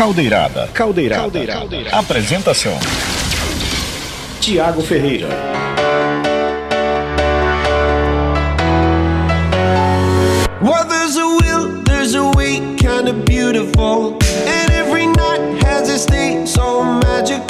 [0.00, 0.66] Caldeirada.
[0.72, 1.20] Caldeirada.
[1.20, 1.60] Caldeirada.
[1.60, 1.96] Caldeirada.
[1.98, 2.72] Apresentação:
[4.40, 5.28] Tiago Ferreira.
[10.62, 14.16] Well, there's a will, there's a way, kind of beautiful.
[14.46, 17.49] And every night has its day, so magical.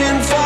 [0.00, 0.37] Love, waiting for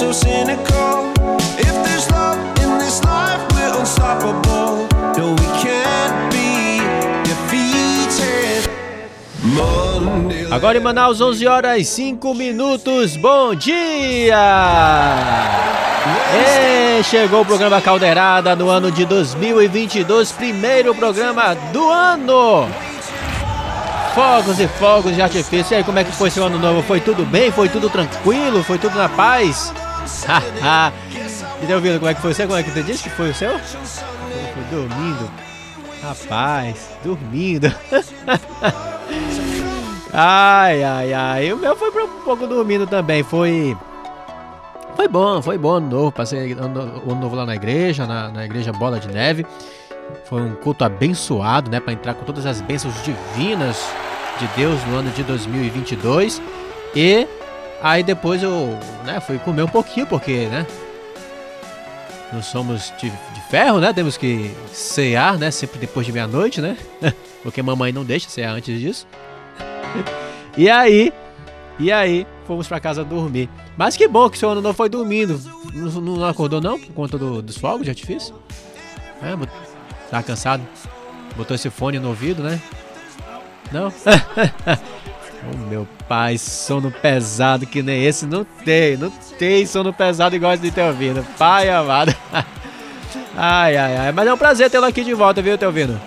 [0.00, 1.12] so cynical?
[1.58, 4.88] If there's love in this life, we're unstoppable.
[5.18, 6.80] No, we can't be
[7.28, 8.70] defeated.
[9.44, 10.50] Monday.
[10.50, 13.14] Agora em Manaus, 11 horas 5 minutos.
[13.18, 14.38] Bom dia!
[16.32, 22.66] E chegou o programa Caldeirada no ano de 2022, primeiro programa do ano.
[24.14, 25.74] Fogos e fogos de artifício.
[25.74, 26.82] E aí, como é que foi seu ano novo?
[26.82, 27.52] Foi tudo bem?
[27.52, 28.64] Foi tudo tranquilo?
[28.64, 29.74] Foi tudo na paz?
[31.62, 32.46] E deu ouvindo como é que foi o seu?
[32.46, 33.58] Como é que você disse que foi o seu?
[33.58, 35.30] Foi dormindo.
[36.02, 37.70] Rapaz, dormindo.
[40.12, 41.52] Ai, ai, ai.
[41.52, 43.22] O meu foi um pouco dormindo também.
[43.22, 43.76] Foi.
[44.96, 46.12] Foi bom, foi bom ano novo.
[46.12, 49.46] Passei ano novo lá na igreja, na, na igreja Bola de Neve.
[50.24, 51.78] Foi um culto abençoado, né?
[51.78, 53.88] Pra entrar com todas as bênçãos divinas
[54.38, 56.42] de Deus no ano de 2022.
[56.94, 57.26] E
[57.82, 60.66] aí depois eu né, fui comer um pouquinho, porque, né?
[62.32, 63.92] Não somos de, de ferro, né?
[63.92, 65.50] Temos que cear, né?
[65.50, 66.76] Sempre depois de meia-noite, né?
[67.42, 69.06] Porque mamãe não deixa cear antes disso.
[70.56, 71.12] E aí,
[71.78, 73.48] e aí, fomos pra casa dormir.
[73.76, 75.40] Mas que bom que seu ano não foi dormindo.
[75.72, 78.34] Não, não acordou não por conta do- dos fogos de artifício?
[79.22, 79.28] É,
[80.10, 80.66] tá cansado?
[81.36, 82.60] Botou esse fone no ouvido, né?
[83.70, 83.92] Não?
[85.46, 88.96] oh, meu pai, sono pesado que nem esse não tem.
[88.96, 91.24] Não tem sono pesado igual esse de Teovino.
[91.38, 92.14] Pai amado.
[93.36, 94.12] ai, ai, ai.
[94.12, 96.00] Mas é um prazer tê-lo aqui de volta, viu, Teovino?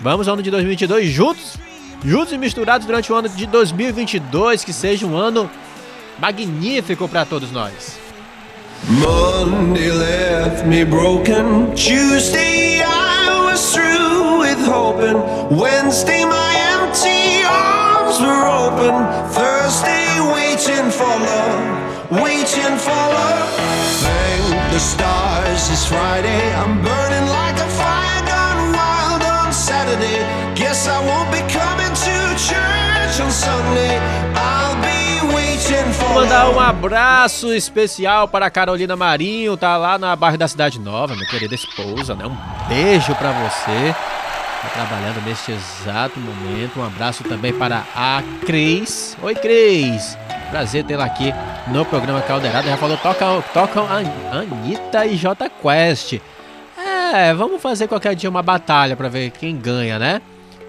[0.00, 1.56] Vamos ao ano de 2022 juntos,
[2.04, 5.50] juntos e misturados durante o ano de 2022, que seja um ano
[6.18, 7.98] magnífico para todos nós.
[8.88, 11.74] Monday left me broken.
[11.74, 15.16] Tuesday I was through with hoping.
[15.50, 16.54] Wednesday my
[16.84, 17.42] empty
[18.20, 18.94] were open.
[19.34, 23.50] Thursday waiting for love, waiting for love.
[24.02, 26.42] Thank the stars it's Friday.
[26.54, 30.20] I'm burning like a fire gone wild on Saturday.
[30.54, 32.16] Guess I won't be coming to
[32.48, 33.98] church on Sunday.
[34.34, 34.96] I'll be
[36.14, 41.14] mandar um abraço especial para a Carolina Marinho, tá lá na bairro da Cidade Nova,
[41.14, 42.24] minha querida esposa, né?
[42.24, 43.94] Um beijo para você.
[44.62, 46.80] Tá trabalhando neste exato momento.
[46.80, 49.16] Um abraço também para a Cris.
[49.22, 50.16] Oi, Cris.
[50.50, 51.32] Prazer tê-la aqui
[51.68, 52.68] no programa Caldeirada.
[52.68, 56.20] Já falou, toca, toca a Anitta e J Quest.
[57.12, 60.20] É, vamos fazer qualquer dia uma batalha para ver quem ganha, né?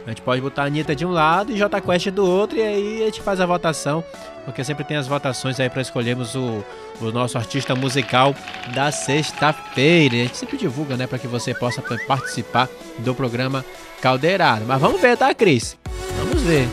[0.07, 2.62] A gente pode botar a Anitta de um lado e J Quest do outro, e
[2.62, 4.01] aí a gente faz a votação,
[4.45, 6.63] porque sempre tem as votações aí para escolhermos o,
[7.01, 8.33] o nosso artista musical
[8.74, 10.15] da sexta-feira.
[10.15, 12.69] A gente sempre divulga, né, para que você possa participar
[13.00, 13.65] do programa
[14.01, 14.63] Caldeirado.
[14.65, 15.77] Mas vamos ver, tá, Cris?
[16.18, 16.69] Vamos ver.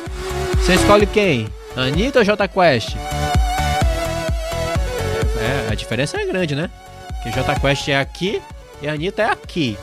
[0.56, 1.48] Você escolhe quem?
[1.76, 2.94] Anitta ou J Quest?
[5.40, 6.70] É, a diferença é grande, né?
[7.20, 8.40] Que J Quest é aqui
[8.81, 9.76] e a Anitta é aqui.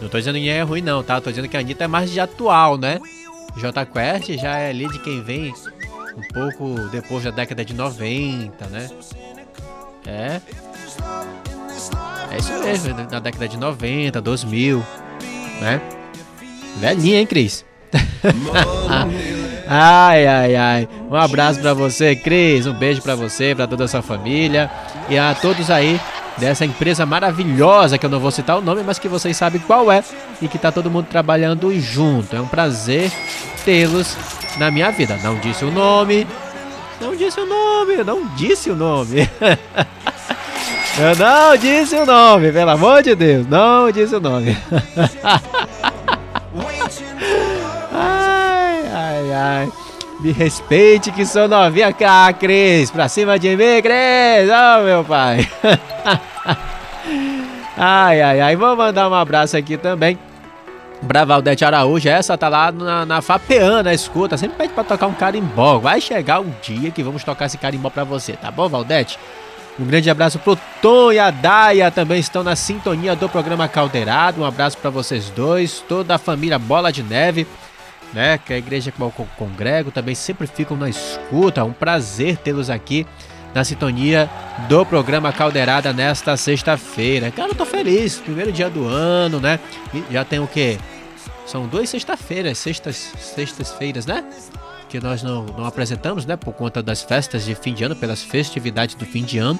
[0.00, 1.20] Não tô dizendo que é ruim não, tá?
[1.20, 3.00] Tô dizendo que a Anitta é mais de atual, né?
[3.56, 5.52] J Quest já é ali de quem vem
[6.16, 8.88] um pouco depois da década de 90, né?
[10.06, 10.40] É.
[12.30, 14.84] É isso mesmo, na década de 90, 2000,
[15.60, 15.80] né?
[16.78, 17.64] Velhinha, hein, Cris?
[19.66, 20.88] ai, ai, ai.
[21.10, 22.66] Um abraço para você, Cris.
[22.66, 24.70] Um beijo para você, para toda a sua família
[25.08, 26.00] e a todos aí
[26.40, 29.92] dessa empresa maravilhosa que eu não vou citar o nome, mas que vocês sabem qual
[29.92, 30.02] é
[30.40, 32.34] e que tá todo mundo trabalhando junto.
[32.34, 33.12] É um prazer
[33.64, 34.16] tê-los
[34.58, 35.18] na minha vida.
[35.22, 36.26] Não disse o nome.
[37.00, 39.28] Não disse o nome, não disse o nome.
[40.98, 44.56] eu não disse o nome, pelo amor de Deus, não disse o nome.
[47.92, 49.72] ai, ai, ai.
[50.22, 52.90] Me respeite que sou novinha cá, Cris.
[52.90, 54.50] Pra cima de mim, Cris.
[54.50, 55.48] Oh, meu pai.
[57.74, 58.56] ai, ai, ai.
[58.56, 60.18] Vou mandar um abraço aqui também
[61.08, 62.06] pra Valdete Araújo.
[62.06, 64.36] Essa tá lá na, na Fapeana, escuta.
[64.36, 65.78] Sempre pede pra tocar um carimbó.
[65.78, 69.18] Vai chegar um dia que vamos tocar esse carimbó pra você, tá bom, Valdete?
[69.78, 74.42] Um grande abraço pro Tom e a Daia, também estão na sintonia do programa Caldeirado.
[74.42, 77.46] Um abraço para vocês dois, toda a família Bola de Neve
[78.12, 78.38] né?
[78.38, 81.64] Que a igreja que eu congrego também sempre ficam na escuta.
[81.64, 83.06] Um prazer tê-los aqui
[83.54, 84.30] na sintonia
[84.68, 87.30] do programa Caldeirada nesta sexta-feira.
[87.30, 88.16] Cara, eu tô feliz.
[88.16, 89.58] Primeiro dia do ano, né?
[89.92, 90.78] E já tem o quê?
[91.46, 94.24] São duas sexta-feiras, sextas, sextas-feiras, né?
[94.88, 96.36] Que nós não, não apresentamos, né?
[96.36, 99.58] Por conta das festas de fim de ano, pelas festividades do fim de ano.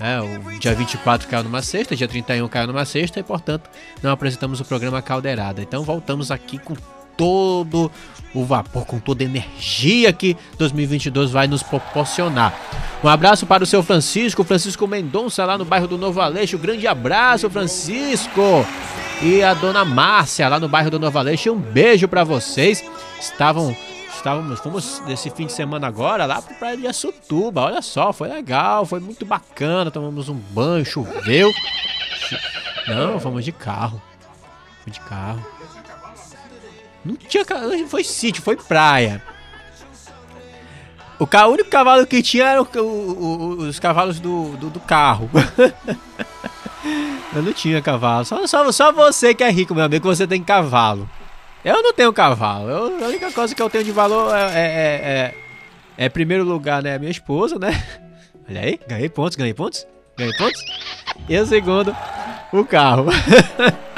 [0.00, 3.68] É, o dia 24 caiu numa sexta, dia 31 caiu numa sexta e, portanto,
[4.00, 5.60] não apresentamos o programa Caldeirada.
[5.60, 6.74] Então voltamos aqui com
[7.18, 7.90] todo
[8.32, 12.54] o vapor, com toda a energia que 2022 vai nos proporcionar.
[13.02, 16.56] Um abraço para o seu Francisco, Francisco Mendonça, lá no bairro do Novo Aleixo.
[16.56, 18.64] Grande abraço, Francisco.
[19.20, 21.52] E a dona Márcia, lá no bairro do Novo Aleixo.
[21.52, 22.84] Um beijo para vocês.
[23.20, 23.76] Estavam
[24.18, 27.62] estávamos, fomos nesse fim de semana agora lá para Praia de Açutuba.
[27.62, 29.90] Olha só, foi legal, foi muito bacana.
[29.90, 31.52] Tomamos um banho, choveu.
[32.86, 34.00] Não, fomos de carro.
[34.82, 35.57] Fui de carro.
[37.04, 37.44] Não tinha.
[37.86, 39.22] Foi sítio, foi praia.
[41.18, 44.80] O, ca, o único cavalo que tinha era o, o, os cavalos do, do, do
[44.80, 45.28] carro.
[47.34, 48.24] Eu não tinha cavalo.
[48.24, 51.08] Só, só, só você que é rico, meu amigo, que você tem cavalo.
[51.64, 52.68] Eu não tenho cavalo.
[52.68, 55.34] Eu, a única coisa que eu tenho de valor é, é, é,
[55.98, 56.98] é, é primeiro lugar, né?
[56.98, 57.82] Minha esposa, né?
[58.48, 59.86] Olha aí, ganhei pontos, ganhei pontos,
[60.16, 60.62] ganhei pontos.
[61.28, 61.94] E o segundo,
[62.52, 63.06] o carro.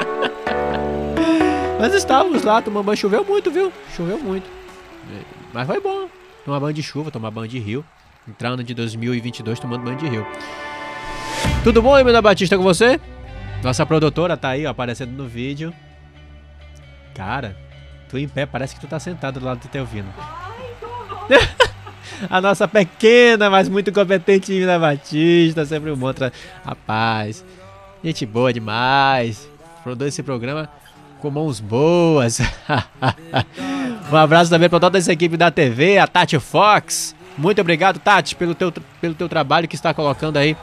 [1.81, 2.95] Mas estávamos lá tomando banho.
[2.95, 3.73] Choveu muito, viu?
[3.97, 4.47] Choveu muito.
[5.51, 6.07] Mas foi bom.
[6.45, 7.83] Tomar banho de chuva, tomar banho de rio.
[8.29, 10.23] Entrar ano de 2022 tomando banho de rio.
[11.63, 13.01] Tudo bom, Emília Batista, com você?
[13.63, 15.73] Nossa produtora tá aí, ó, aparecendo no vídeo.
[17.15, 17.57] Cara,
[18.07, 20.13] tu em pé, parece que tu tá sentado do lado do teu ouvindo.
[22.29, 26.31] A nossa pequena, mas muito competente Emília Batista, sempre mostra
[26.63, 27.43] a paz.
[28.03, 29.49] Gente boa demais.
[29.83, 30.69] Produz esse programa
[31.21, 32.39] com mãos boas.
[34.11, 37.15] um abraço também para toda essa equipe da TV, a Tati Fox.
[37.37, 40.57] Muito obrigado, Tati, pelo teu, pelo teu trabalho que está colocando aí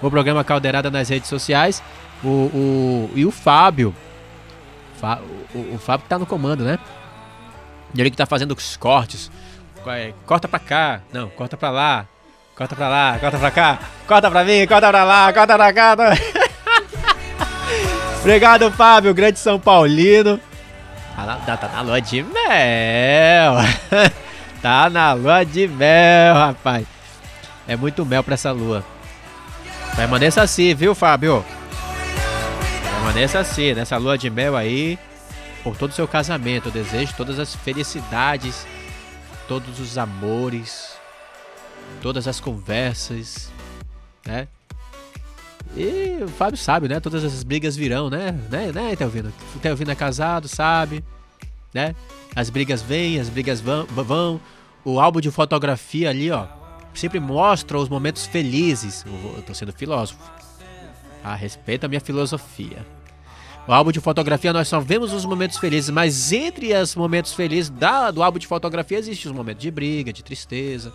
[0.00, 1.82] o programa Caldeirada nas redes sociais.
[2.22, 3.94] O, o, e o Fábio.
[5.54, 6.78] o, o, Fábio tá no comando, né?
[7.96, 9.30] Ele que tá fazendo os cortes.
[9.86, 11.02] É, corta pra cá.
[11.12, 12.06] Não, corta pra lá.
[12.56, 13.78] Corta pra lá, corta pra cá.
[14.06, 15.96] Corta pra mim, corta pra lá, corta pra cá.
[18.24, 20.40] Obrigado, Fábio, grande São Paulino.
[21.14, 23.54] Tá na, tá na lua de mel.
[24.62, 26.86] tá na lua de mel, rapaz.
[27.68, 28.82] É muito mel pra essa lua.
[29.94, 31.44] Permaneça assim, viu, Fábio?
[32.94, 34.98] Permaneça assim, nessa lua de mel aí.
[35.62, 36.68] Por todo o seu casamento.
[36.68, 38.66] Eu desejo todas as felicidades,
[39.46, 40.96] todos os amores,
[42.00, 43.52] todas as conversas,
[44.24, 44.48] né?
[45.76, 47.00] E o Fábio sabe, né?
[47.00, 48.32] Todas essas brigas virão, né?
[48.50, 49.32] Né, né Telvino?
[49.56, 51.04] O Telvino é casado, sabe,
[51.72, 51.94] né?
[52.34, 54.40] As brigas vêm, as brigas vão, vão.
[54.84, 56.46] O álbum de fotografia ali, ó,
[56.94, 59.04] sempre mostra os momentos felizes.
[59.36, 60.20] Eu tô sendo filósofo.
[61.22, 62.86] Ah, respeita a minha filosofia.
[63.66, 67.70] O álbum de fotografia nós só vemos os momentos felizes, mas entre os momentos felizes
[67.70, 70.92] da, do álbum de fotografia existem os momentos de briga, de tristeza,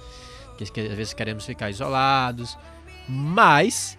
[0.56, 2.56] que, que às vezes queremos ficar isolados.
[3.08, 3.98] Mas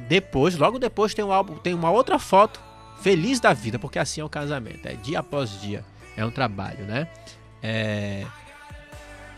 [0.00, 2.60] depois, logo depois tem um álbum, tem uma outra foto
[3.00, 5.84] feliz da vida, porque assim é o casamento, é dia após dia,
[6.16, 7.08] é um trabalho, né?
[7.62, 8.24] É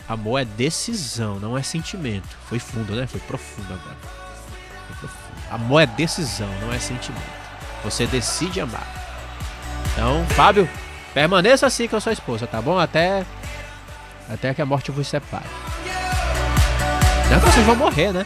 [0.07, 2.35] amor é decisão, não é sentimento.
[2.45, 3.05] Foi fundo, né?
[3.05, 3.97] Foi profundo agora.
[4.87, 5.29] Foi profundo.
[5.51, 7.39] Amor é decisão, não é sentimento.
[7.83, 8.87] Você decide amar.
[9.93, 10.67] Então, Fábio,
[11.13, 12.79] permaneça assim com a sua esposa, tá bom?
[12.79, 13.25] Até
[14.29, 15.45] até que a morte vos separe.
[17.29, 18.25] Não é que vocês vão morrer, né?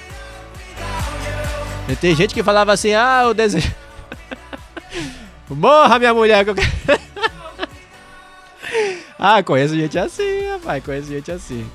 [1.99, 3.73] Tem gente que falava assim: "Ah, eu desejo
[5.49, 6.45] Morra, minha mulher.
[9.19, 10.83] ah, conheço gente assim, rapaz.
[10.83, 11.69] Conheço gente assim.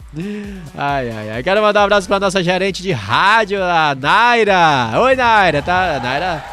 [0.76, 1.42] Ai, ai, ai.
[1.42, 4.92] Quero mandar um abraço pra nossa gerente de rádio, a Naira.
[5.00, 5.62] Oi, Naira.
[5.62, 5.96] Tá?
[5.96, 6.44] A Naira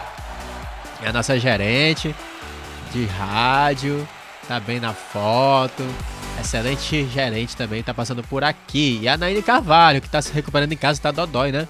[1.02, 2.14] é a nossa gerente
[2.92, 4.08] de rádio.
[4.48, 5.84] Tá bem na foto.
[6.40, 9.00] Excelente gerente também, tá passando por aqui.
[9.02, 11.68] E a Naine Carvalho, que tá se recuperando em casa, tá dodói, né?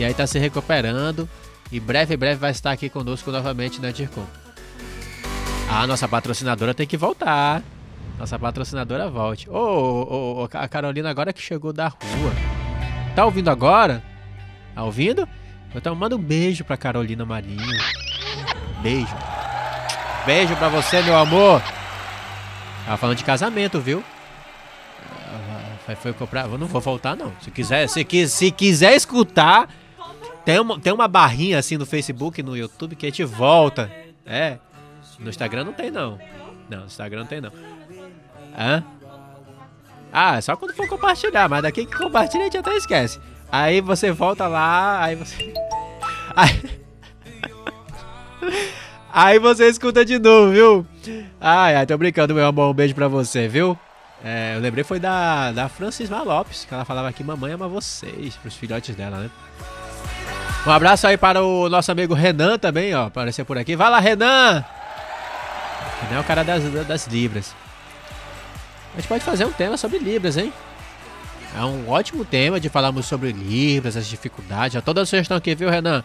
[0.00, 1.28] E aí tá se recuperando.
[1.70, 4.24] E breve, breve vai estar aqui conosco novamente, né, Tircon?
[5.68, 7.62] A nossa patrocinadora tem que voltar.
[8.18, 9.50] Nossa patrocinadora volte.
[9.50, 12.32] Ô, oh, oh, oh, a Carolina agora que chegou da rua.
[13.14, 14.02] Tá ouvindo agora?
[14.74, 15.28] Tá ouvindo?
[15.74, 17.60] Então manda um beijo pra Carolina Marinho.
[18.80, 19.14] Beijo.
[20.24, 21.60] Beijo pra você, meu amor.
[22.86, 24.02] Tava falando de casamento, viu?
[25.84, 26.48] Foi, foi comprar.
[26.48, 27.34] Eu não vou voltar, não.
[27.42, 29.68] Se quiser, se, se quiser escutar,
[30.50, 33.88] tem uma, tem uma barrinha assim no Facebook, no YouTube, que a gente volta.
[34.26, 34.58] É.
[35.16, 36.18] No Instagram não tem, não.
[36.68, 37.52] Não, no Instagram não tem, não.
[38.58, 38.82] Hã?
[40.12, 43.20] Ah, é só quando for compartilhar, mas daqui que compartilha a gente até esquece.
[43.50, 45.54] Aí você volta lá, aí você.
[46.34, 46.80] Aí,
[49.12, 50.86] aí você escuta de novo, viu?
[51.40, 52.70] Ai, ai, tô brincando, meu amor.
[52.70, 53.76] Um beijo pra você, viu?
[54.24, 58.36] É, eu lembrei foi da, da Francisma Lopes, que ela falava aqui, mamãe ama vocês,
[58.36, 59.30] pros filhotes dela, né?
[60.66, 63.06] Um abraço aí para o nosso amigo Renan também, ó.
[63.06, 63.74] Apareceu por aqui.
[63.74, 64.62] Vai lá, Renan!
[66.02, 67.54] Renan é o cara das, das Libras.
[68.92, 70.52] A gente pode fazer um tema sobre Libras, hein?
[71.56, 74.74] É um ótimo tema de falarmos sobre Libras, as dificuldades.
[74.74, 76.04] Já toda sugestão aqui, viu, Renan?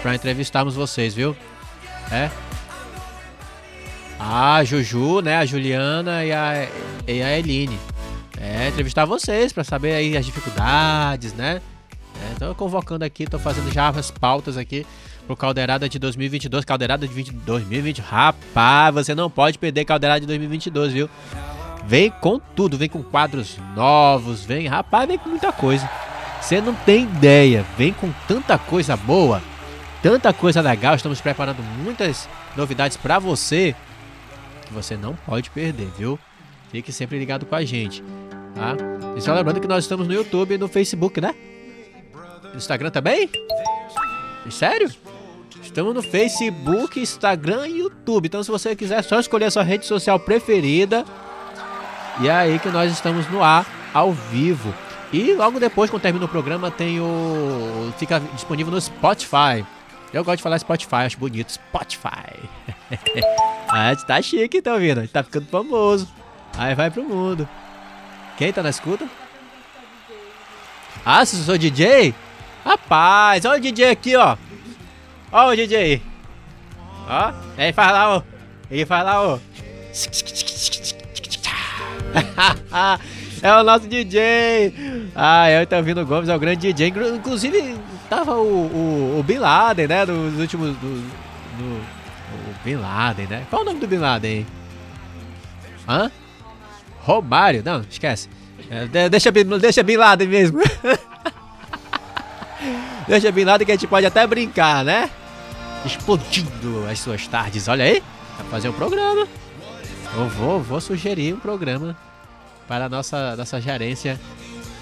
[0.00, 1.36] Pra entrevistarmos vocês, viu?
[2.10, 2.30] É.
[4.18, 5.38] A Juju, né?
[5.38, 6.68] A Juliana e a,
[7.08, 7.78] e a Eline.
[8.40, 11.60] É, entrevistar vocês para saber aí as dificuldades, né?
[12.22, 14.86] É, então, convocando aqui, tô fazendo já as pautas aqui
[15.26, 16.64] pro Caldeirada de 2022.
[16.64, 18.00] Caldeirada de 20, 2020.
[18.00, 21.10] Rapaz, você não pode perder Caldeirada de 2022, viu?
[21.84, 25.88] Vem com tudo, vem com quadros novos, vem, rapaz, vem com muita coisa.
[26.40, 29.42] Você não tem ideia, vem com tanta coisa boa,
[30.00, 30.94] tanta coisa legal.
[30.94, 33.74] Estamos preparando muitas novidades para você
[34.66, 36.18] que você não pode perder, viu?
[36.70, 38.02] Fique sempre ligado com a gente,
[38.54, 38.76] tá?
[39.16, 41.34] E só lembrando que nós estamos no YouTube e no Facebook, né?
[42.54, 43.30] Instagram também?
[44.50, 44.90] Sério?
[45.62, 48.26] Estamos no Facebook, Instagram e YouTube.
[48.26, 51.04] Então, se você quiser, é só escolher a sua rede social preferida.
[52.20, 54.74] E é aí que nós estamos no ar, ao vivo.
[55.12, 57.92] E logo depois, quando termina o programa, tem o.
[57.98, 59.64] fica disponível no Spotify.
[60.12, 61.52] Eu gosto de falar Spotify, acho bonito.
[61.52, 62.34] Spotify.
[63.68, 65.06] ah, tá chique, tá ouvindo?
[65.08, 66.08] Tá ficando famoso.
[66.56, 67.48] Aí vai pro mundo.
[68.36, 69.06] Quem tá na escuta?
[71.04, 72.14] Ah, se eu sou DJ?
[72.64, 74.36] Rapaz, olha o DJ aqui, ó.
[75.32, 76.02] Olha o DJ.
[77.08, 78.22] Ó, ele faz lá, ó.
[78.70, 79.38] Ele faz lá, ó.
[83.42, 84.72] é o nosso DJ.
[85.14, 86.92] Ah, é o Itavino Gomes, é o grande DJ.
[87.14, 87.76] Inclusive,
[88.08, 90.04] tava o, o, o Bin Laden, né?
[90.04, 90.76] Nos últimos.
[90.76, 91.00] Do,
[91.58, 91.80] do,
[92.34, 93.46] o Bin Laden, né?
[93.50, 94.46] Qual o nome do Bin Laden?
[95.88, 96.10] Hã?
[97.00, 97.62] Romário?
[97.64, 98.28] Não, esquece.
[98.70, 100.60] É, deixa, deixa Bin Laden mesmo.
[103.06, 105.10] Deixa Bin Laden que a gente pode até brincar, né?
[105.84, 107.68] Explodindo as suas tardes.
[107.68, 108.02] Olha aí,
[108.38, 109.26] vai fazer um programa.
[110.14, 111.96] Eu vou, vou sugerir um programa
[112.68, 114.20] para a nossa, nossa gerência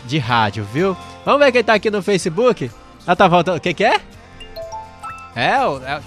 [0.05, 0.97] de rádio, viu?
[1.25, 2.71] Vamos ver quem tá aqui no Facebook.
[3.07, 3.57] Ah, tá voltando.
[3.57, 4.01] O que que é?
[5.35, 5.79] É, o...
[5.79, 6.01] É,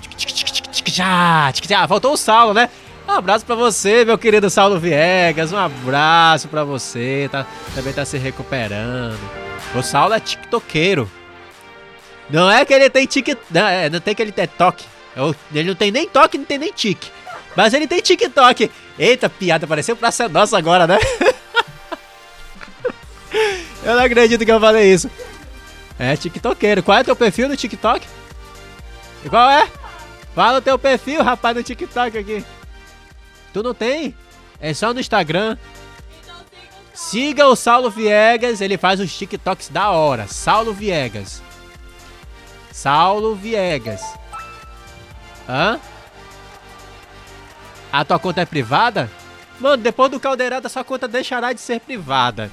[0.86, 1.52] já,
[1.88, 2.70] voltou o Saulo, né?
[3.08, 5.52] Um abraço para você, meu querido Saulo Viegas.
[5.52, 7.28] Um abraço para você.
[7.32, 9.20] Tá, também tá se recuperando.
[9.76, 11.10] O Saulo é tiktokeiro.
[12.30, 13.38] Não é que ele tem tique.
[13.52, 14.86] Não, é, não tem que ele tem toque.
[15.16, 15.22] É
[15.54, 17.12] ele não tem nem toque, não tem nem tique.
[17.56, 18.72] Mas ele tem TikTok.
[18.98, 20.98] Eita, piada, pareceu pra ser nossa agora, né?
[23.84, 25.10] eu não acredito que eu falei isso.
[26.00, 26.82] É TikTokeiro.
[26.82, 28.06] Qual é teu perfil no TikTok?
[29.30, 29.70] Qual é?
[30.36, 32.44] Fala o teu perfil, rapaz, no TikTok aqui.
[33.54, 34.16] Tu não tem?
[34.60, 35.58] É só no Instagram.
[36.94, 40.28] Siga o Saulo Viegas, ele faz os TikToks da hora.
[40.28, 41.42] Saulo Viegas.
[42.74, 44.02] Saulo Viegas.
[45.48, 45.80] Hã?
[47.92, 49.10] A tua conta é privada?
[49.60, 52.50] Mano, depois do caldeirada, sua conta deixará de ser privada.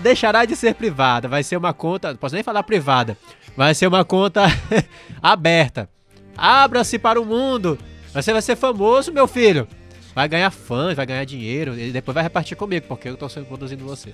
[0.00, 1.26] Deixará de ser privada.
[1.26, 2.10] Vai ser uma conta.
[2.10, 3.18] Não posso nem falar privada.
[3.56, 4.42] Vai ser uma conta
[5.20, 5.88] aberta.
[6.36, 7.76] Abra-se para o mundo.
[8.14, 9.66] Você vai ser famoso, meu filho.
[10.14, 11.76] Vai ganhar fãs, vai ganhar dinheiro.
[11.76, 14.12] E depois vai repartir comigo, porque eu tô sempre produzindo você.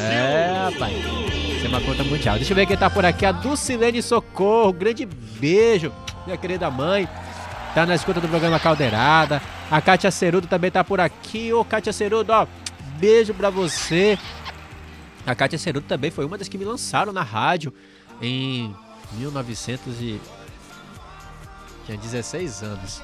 [0.00, 1.55] É, rapaz.
[1.68, 2.36] Conta mundial.
[2.36, 3.26] Deixa eu ver quem tá por aqui.
[3.26, 4.72] A Dulcilene Socorro.
[4.72, 5.92] Grande beijo,
[6.24, 7.08] minha querida mãe.
[7.74, 9.42] Tá na escuta do programa Caldeirada.
[9.70, 11.52] A Kátia Cerudo também tá por aqui.
[11.52, 12.46] Ô, Kátia Cerudo, ó.
[12.98, 14.18] Beijo pra você.
[15.26, 17.72] A Kátia Cerudo também foi uma das que me lançaram na rádio
[18.22, 18.74] em
[19.12, 20.20] 1900 e...
[21.84, 23.02] Tinha 16 anos.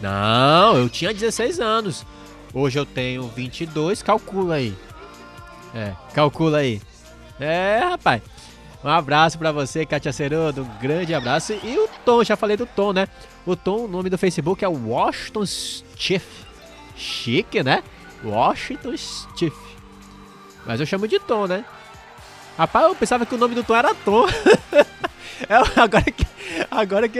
[0.00, 2.04] Não, eu tinha 16 anos.
[2.52, 4.76] Hoje eu tenho 22, calcula aí.
[5.74, 6.80] É, calcula aí.
[7.42, 8.22] É, rapaz.
[8.84, 10.62] Um abraço pra você, Katia Cerudo.
[10.62, 11.52] Um grande abraço.
[11.52, 13.08] E o Tom, já falei do Tom, né?
[13.44, 16.26] O Tom, o nome do Facebook é Washington Stiff.
[16.96, 17.82] Chique, né?
[18.24, 19.56] Washington Stiff.
[20.64, 21.64] Mas eu chamo de Tom, né?
[22.56, 24.26] Rapaz, eu pensava que o nome do Tom era Tom.
[25.48, 26.26] é, agora que.
[26.70, 27.18] Agora que.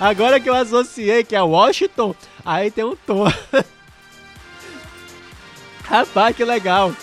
[0.00, 3.26] Agora que eu associei que é Washington, aí tem um Tom.
[5.84, 6.94] Rapaz, que legal.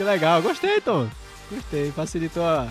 [0.00, 0.40] Que legal.
[0.40, 1.10] Gostei, Tom.
[1.50, 1.92] Gostei.
[1.92, 2.68] Facilitou a.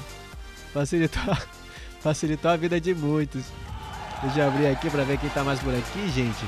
[0.74, 1.38] Facilitou a,
[2.02, 3.44] facilitou a vida de muitos.
[4.24, 6.44] Deixa eu abrir aqui pra ver quem tá mais por aqui, gente.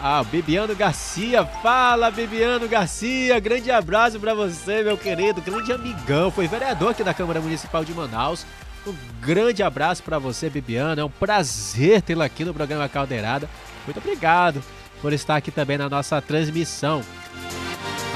[0.00, 1.44] Ah, Bibiano Garcia.
[1.44, 3.40] Fala, Bibiano Garcia.
[3.40, 5.42] Grande abraço pra você, meu querido.
[5.42, 6.30] Grande amigão.
[6.30, 8.46] Foi vereador aqui da Câmara Municipal de Manaus.
[8.86, 11.02] Um grande abraço para você, Bibiana.
[11.02, 13.50] É um prazer tê-lo aqui no programa Caldeirada.
[13.84, 14.62] Muito obrigado
[15.02, 17.02] por estar aqui também na nossa transmissão.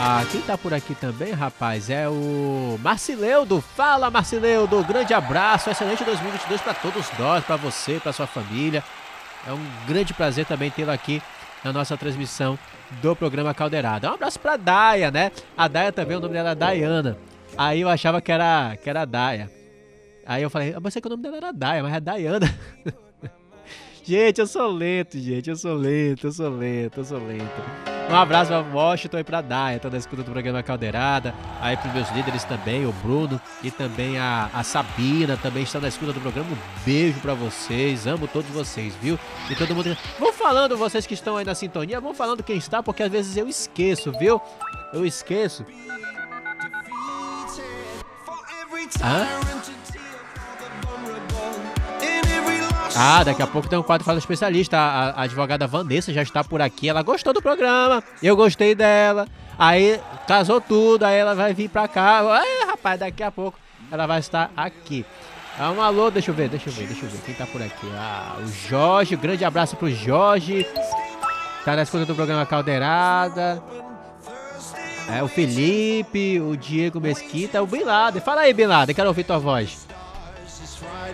[0.01, 3.61] Ah, quem tá por aqui também, rapaz, é o Marcileudo.
[3.61, 4.85] Fala, Marcileudo.
[4.85, 5.71] Grande abraço.
[5.71, 8.85] Excelente 2022 para todos nós, para você, para sua família.
[9.45, 11.21] É um grande prazer também tê-lo aqui
[11.65, 12.57] na nossa transmissão
[13.03, 14.09] do programa Caldeirada.
[14.09, 15.33] Um abraço para Daia, né?
[15.57, 17.19] A Daia também, o nome dela é Dayana.
[17.57, 19.51] Aí eu achava que era que era Daia.
[20.25, 22.55] Aí eu falei, eu pensei que o nome dela era Daya, mas é Dayana.
[24.05, 25.51] gente, eu sou lento, gente.
[25.51, 27.98] Eu sou lento, eu sou lento, eu sou lento.
[28.09, 31.35] Um abraço pra Washington e pra Daya, toda a escuta do programa Caldeirada.
[31.61, 35.89] Aí pros meus líderes também, o Bruno e também a, a Sabina também estão na
[35.89, 36.49] escuta do programa.
[36.51, 39.19] Um beijo pra vocês, amo todos vocês, viu?
[39.51, 39.97] E todo mundo.
[40.19, 43.37] Vão falando, vocês que estão aí na sintonia, vão falando quem está, porque às vezes
[43.37, 44.41] eu esqueço, viu?
[44.93, 45.67] Eu esqueço.
[49.03, 49.78] Hã?
[53.01, 54.77] Ah, daqui a pouco tem um quadro Fala Especialista.
[54.77, 56.89] A, a, advogada Vanessa já está por aqui.
[56.89, 58.03] Ela gostou do programa.
[58.21, 59.29] Eu gostei dela.
[59.57, 61.05] Aí casou tudo.
[61.05, 62.43] Aí ela vai vir pra cá.
[62.45, 63.57] É, rapaz, daqui a pouco
[63.93, 65.07] ela vai estar aqui.
[65.57, 67.21] Ah, um alô, deixa eu ver, deixa eu ver, deixa eu ver.
[67.21, 67.87] Quem tá por aqui?
[67.95, 69.15] Ah, o Jorge.
[69.15, 70.67] Grande abraço pro Jorge.
[71.65, 73.63] Tá na escuta do programa Caldeirada.
[75.09, 78.21] É, o Felipe, o Diego Mesquita, o Bin Laden.
[78.21, 79.87] Fala aí, Bin Laden, quero ouvir tua voz.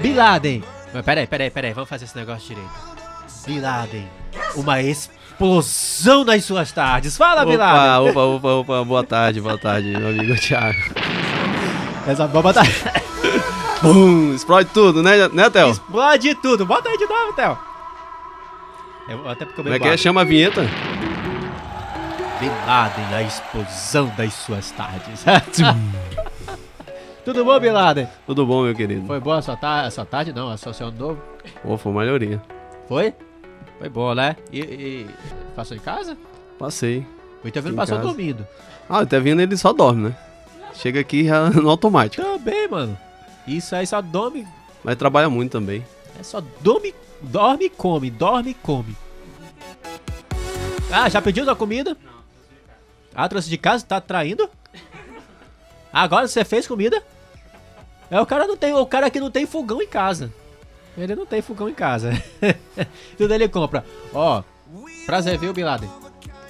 [0.01, 0.65] Bin Laden.
[0.95, 2.71] Mas peraí, peraí, peraí, vamos fazer esse negócio direito.
[3.45, 4.09] Bin Laden,
[4.55, 7.17] uma explosão nas suas tardes.
[7.17, 8.11] Fala, opa, Bin Laden.
[8.11, 10.79] Opa, opa, opa, boa tarde, boa tarde, meu amigo Thiago.
[12.07, 12.63] Essa bomba tá...
[13.83, 15.71] Bum, explode tudo, né, né, Theo?
[15.71, 16.65] Explode tudo.
[16.65, 17.59] Bota aí de novo, Theo.
[19.09, 19.97] Eu, até porque eu Como é que é?
[19.97, 20.63] Chama a vinheta?
[22.41, 25.25] Bin Laden, a explosão das suas tardes.
[27.25, 28.07] Tudo bom, Bin Laden?
[28.27, 29.07] Tudo bom, meu querido?
[29.07, 30.33] Foi boa a sua, ta a sua tarde?
[30.33, 31.23] Não, a sua seu ano novo?
[31.63, 32.41] Pô, foi maioria.
[32.87, 33.15] Foi?
[33.79, 34.37] Foi bom, né?
[34.53, 35.07] E, e
[35.57, 36.17] passou em casa?
[36.59, 37.07] Passei.
[37.43, 38.09] O Itaviano Em passou casa.
[38.09, 38.47] dormindo.
[38.89, 40.17] Ah, o Tevinho ele só dorme, né?
[40.75, 42.23] Chega aqui já no automático.
[42.23, 42.99] Também, mano.
[43.47, 44.47] Isso aí só dorme.
[44.83, 45.85] Mas trabalha muito também.
[46.21, 48.95] É só dorme, dorme e come, dorme e come.
[50.93, 51.97] Ah, já pediu sua comida?
[53.15, 53.85] Ah, trouxe de casa?
[53.87, 54.49] Tá traindo?
[55.93, 57.03] Agora você fez comida?
[58.11, 60.33] É, o cara não tem, o cara que não tem fogão em casa.
[60.97, 62.11] Ele não tem fogão em casa.
[63.19, 63.85] Tudo ele compra.
[64.13, 64.43] Ó,
[65.07, 65.91] prazer, viu, Bin Laden?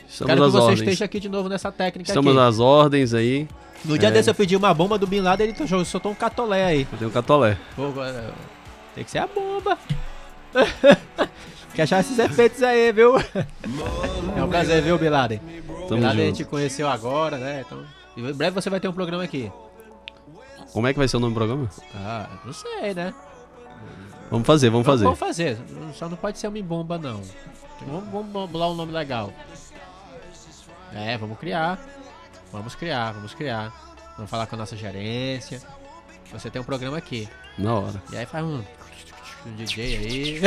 [0.08, 0.80] Estamos Quero que você ordens.
[0.80, 2.46] esteja aqui de novo nessa técnica Estamos aqui.
[2.46, 3.48] às ordens aí.
[3.84, 4.12] No dia É.
[4.12, 6.86] desse eu pedi uma bomba do Bin Laden, ele to- soltou um catolé aí.
[6.92, 7.56] Eu tenho um catolé.
[7.74, 7.90] Pô,
[8.94, 9.76] Tem que ser a bomba.
[10.54, 13.14] Tem que achar esses efeitos aí, viu?
[14.36, 15.40] É um prazer, viu, Bin Laden?
[15.88, 17.64] Bin Laden a gente conheceu agora, né?
[17.66, 17.84] Então,
[18.16, 19.50] em breve você vai ter um programa aqui.
[20.74, 21.70] Como é que vai ser o nome do programa?
[21.94, 23.14] Ah, não sei, né?
[24.28, 25.04] Vamos fazer, vamos fazer.
[25.04, 25.56] Vamos fazer.
[25.94, 27.22] Só não pode ser uma bomba, não.
[27.86, 29.32] Vamos, vamos bolar um nome legal.
[30.92, 31.78] É, vamos criar.
[32.50, 33.72] Vamos criar, vamos criar.
[34.16, 35.62] Vamos falar com a nossa gerência.
[36.32, 37.28] Você tem um programa aqui.
[37.56, 38.02] Na hora.
[38.12, 38.60] E aí faz um,
[39.46, 40.40] um DJ aí.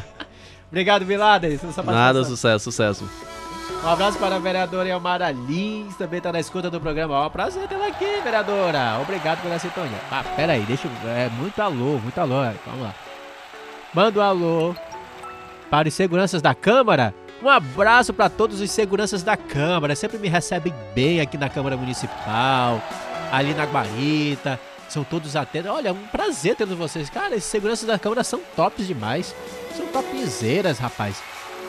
[0.68, 1.60] Obrigado, Vilader.
[1.84, 3.37] Nada, sucesso, sucesso.
[3.82, 7.14] Um abraço para a vereadora Elmara Lins, também está na escuta do programa.
[7.14, 8.98] Ó, prazer tê-la aqui, vereadora.
[9.00, 9.98] Obrigado pela sintonia.
[10.10, 11.10] Ah, pera aí, deixa eu...
[11.10, 12.42] É muito alô, muito alô.
[12.66, 12.94] Vamos lá.
[13.94, 14.74] Manda um alô
[15.70, 17.14] para os seguranças da Câmara.
[17.42, 19.94] Um abraço para todos os seguranças da Câmara.
[19.94, 22.82] Sempre me recebem bem aqui na Câmara Municipal,
[23.32, 24.60] ali na Guarita.
[24.88, 25.70] São todos atentos.
[25.70, 27.08] Olha, é um prazer tendo vocês.
[27.08, 29.34] Cara, esses seguranças da Câmara são tops demais.
[29.76, 31.22] São topzeiras, rapaz.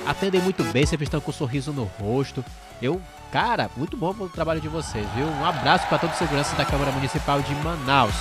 [0.09, 2.43] Atendem muito bem, sempre estão com um sorriso no rosto.
[2.81, 2.99] Eu,
[3.31, 5.27] cara, muito bom o trabalho de vocês, viu?
[5.27, 8.15] Um abraço para todos os seguranças da Câmara Municipal de Manaus.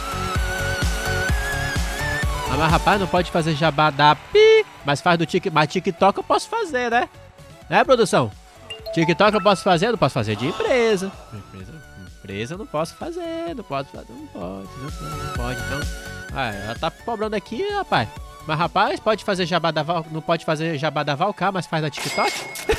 [2.52, 5.54] Ah, mas rapaz, não pode fazer jabá da pi, mas faz do TikTok.
[5.54, 7.08] Mas TikTok eu posso fazer, né?
[7.70, 8.30] Né, produção?
[8.92, 11.10] TikTok eu posso fazer, não posso fazer de empresa.
[11.32, 11.72] Empresa,
[12.18, 15.60] empresa eu não posso fazer, não posso fazer, não pode, não pode, não pode.
[15.60, 15.80] Então,
[16.34, 18.10] ah, ela tá cobrando aqui, rapaz.
[18.46, 21.82] Mas rapaz, pode fazer jabá da Val, não pode fazer jabá da Valcar, mas faz
[21.82, 22.32] da TikTok?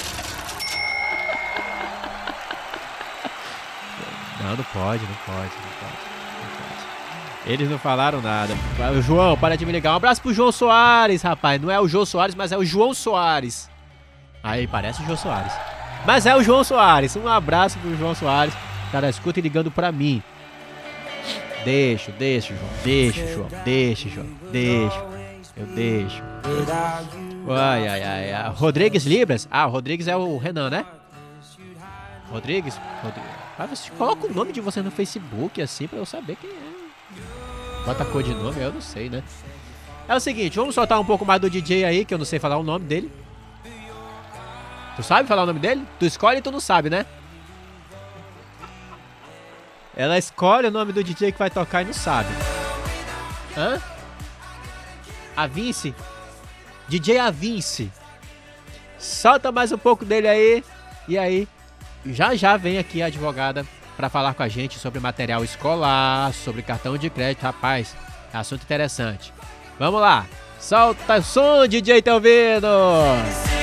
[4.42, 6.10] não, não pode, não pode, não pode.
[7.46, 8.54] Eles não falaram nada.
[9.02, 9.94] João, para de me ligar.
[9.94, 11.62] Um abraço pro João Soares, rapaz.
[11.62, 13.70] Não é o João Soares, mas é o João Soares.
[14.44, 15.54] Aí parece o João Soares.
[16.06, 17.16] Mas é o João Soares.
[17.16, 18.54] Um abraço pro João Soares.
[18.92, 20.22] Cara, escuta e ligando pra mim.
[21.64, 22.70] Deixa, deixa, João.
[22.84, 23.48] Deixa, João.
[23.64, 24.28] Deixa, João.
[24.52, 25.19] Deixa.
[25.60, 26.24] Eu deixo.
[27.50, 28.50] Ai, ai, ai, ai.
[28.52, 29.48] Rodrigues Libras?
[29.52, 30.86] Ah, o Rodrigues é o Renan, né?
[32.32, 32.80] Rodrigues?
[33.04, 33.30] Rodrigues.
[33.58, 37.86] Ah, você coloca o nome de você no Facebook assim pra eu saber quem é.
[37.86, 39.22] Bota cor de nome, eu não sei, né?
[40.08, 42.40] É o seguinte, vamos soltar um pouco mais do DJ aí, que eu não sei
[42.40, 43.12] falar o nome dele.
[44.96, 45.86] Tu sabe falar o nome dele?
[46.00, 47.06] Tu escolhe e tu não sabe, né?
[49.96, 52.30] Ela escolhe o nome do DJ que vai tocar e não sabe.
[53.58, 53.82] Hã?
[55.40, 55.96] A Vince?
[56.90, 57.90] DJ Avince.
[58.98, 60.62] Solta mais um pouco dele aí.
[61.08, 61.48] E aí,
[62.06, 66.62] já já vem aqui a advogada para falar com a gente sobre material escolar, sobre
[66.62, 67.44] cartão de crédito.
[67.44, 67.96] Rapaz,
[68.34, 69.34] assunto interessante.
[69.80, 70.26] Vamos lá.
[70.60, 72.68] Solta o som, DJ Telvino.
[72.68, 73.59] Now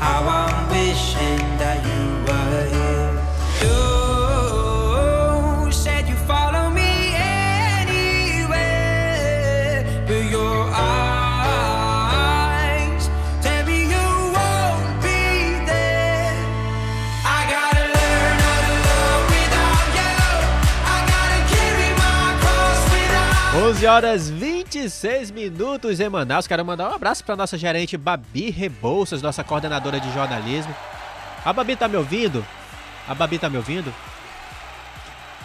[0.00, 3.16] I'm wishing that you were here.
[10.30, 10.64] Your
[11.78, 13.04] eyes
[13.42, 14.06] tell me you
[14.36, 15.20] won't be
[15.64, 16.36] there.
[17.24, 20.16] I gotta learn how to love without you.
[20.94, 24.24] I gotta carry my cross without 11 horas
[24.70, 26.46] 26 minutos em Manaus.
[26.46, 30.74] Quero mandar um abraço para nossa gerente Babi Rebouças, nossa coordenadora de jornalismo.
[31.42, 32.44] A Babi tá me ouvindo?
[33.08, 33.92] A Babi tá me ouvindo?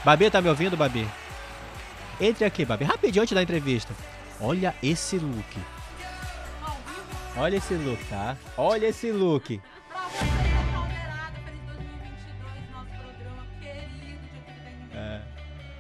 [0.03, 1.07] Babi tá me ouvindo, Babi?
[2.19, 3.93] Entre aqui, Babi, rapidinho antes da entrevista.
[4.41, 5.57] Olha esse look.
[7.37, 8.35] Olha esse look, tá?
[8.57, 9.61] Olha esse look.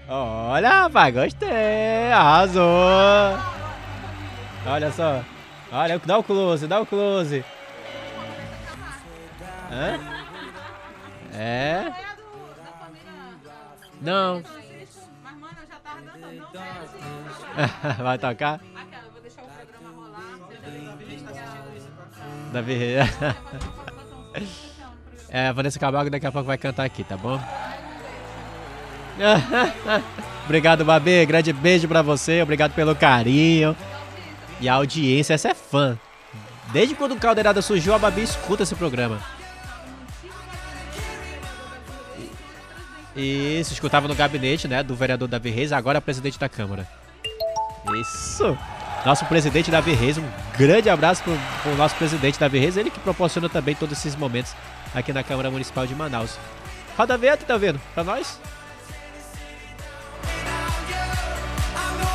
[0.07, 2.11] Olha, rapaz, gostei.
[2.11, 2.63] Arrasou.
[4.65, 5.23] Olha só.
[5.71, 7.43] Olha, dá o close, dá o close.
[9.71, 9.99] Hã?
[11.33, 11.91] É?
[14.01, 14.43] Não.
[18.03, 18.59] Vai tocar?
[22.51, 22.97] Davi.
[25.35, 27.39] É, Vanessa Camargo daqui a pouco vai cantar aqui, tá bom?
[30.45, 31.25] Obrigado, Babê.
[31.25, 32.41] Grande beijo pra você.
[32.41, 33.75] Obrigado pelo carinho.
[34.59, 35.97] E a audiência, essa é fã.
[36.71, 39.19] Desde quando o Caldeirada surgiu, a Babi escuta esse programa.
[43.15, 46.87] Isso, escutava no gabinete, né, do vereador Davi Reis, agora presidente da Câmara.
[48.01, 48.57] Isso!
[49.05, 52.99] Nosso presidente Davi Reis, um grande abraço pro, pro nosso presidente Davi Reis, ele que
[52.99, 54.55] proporciona também todos esses momentos
[54.95, 56.39] aqui na Câmara Municipal de Manaus.
[56.97, 57.79] Roda a vinheta, tá vendo?
[57.93, 58.39] Pra nós?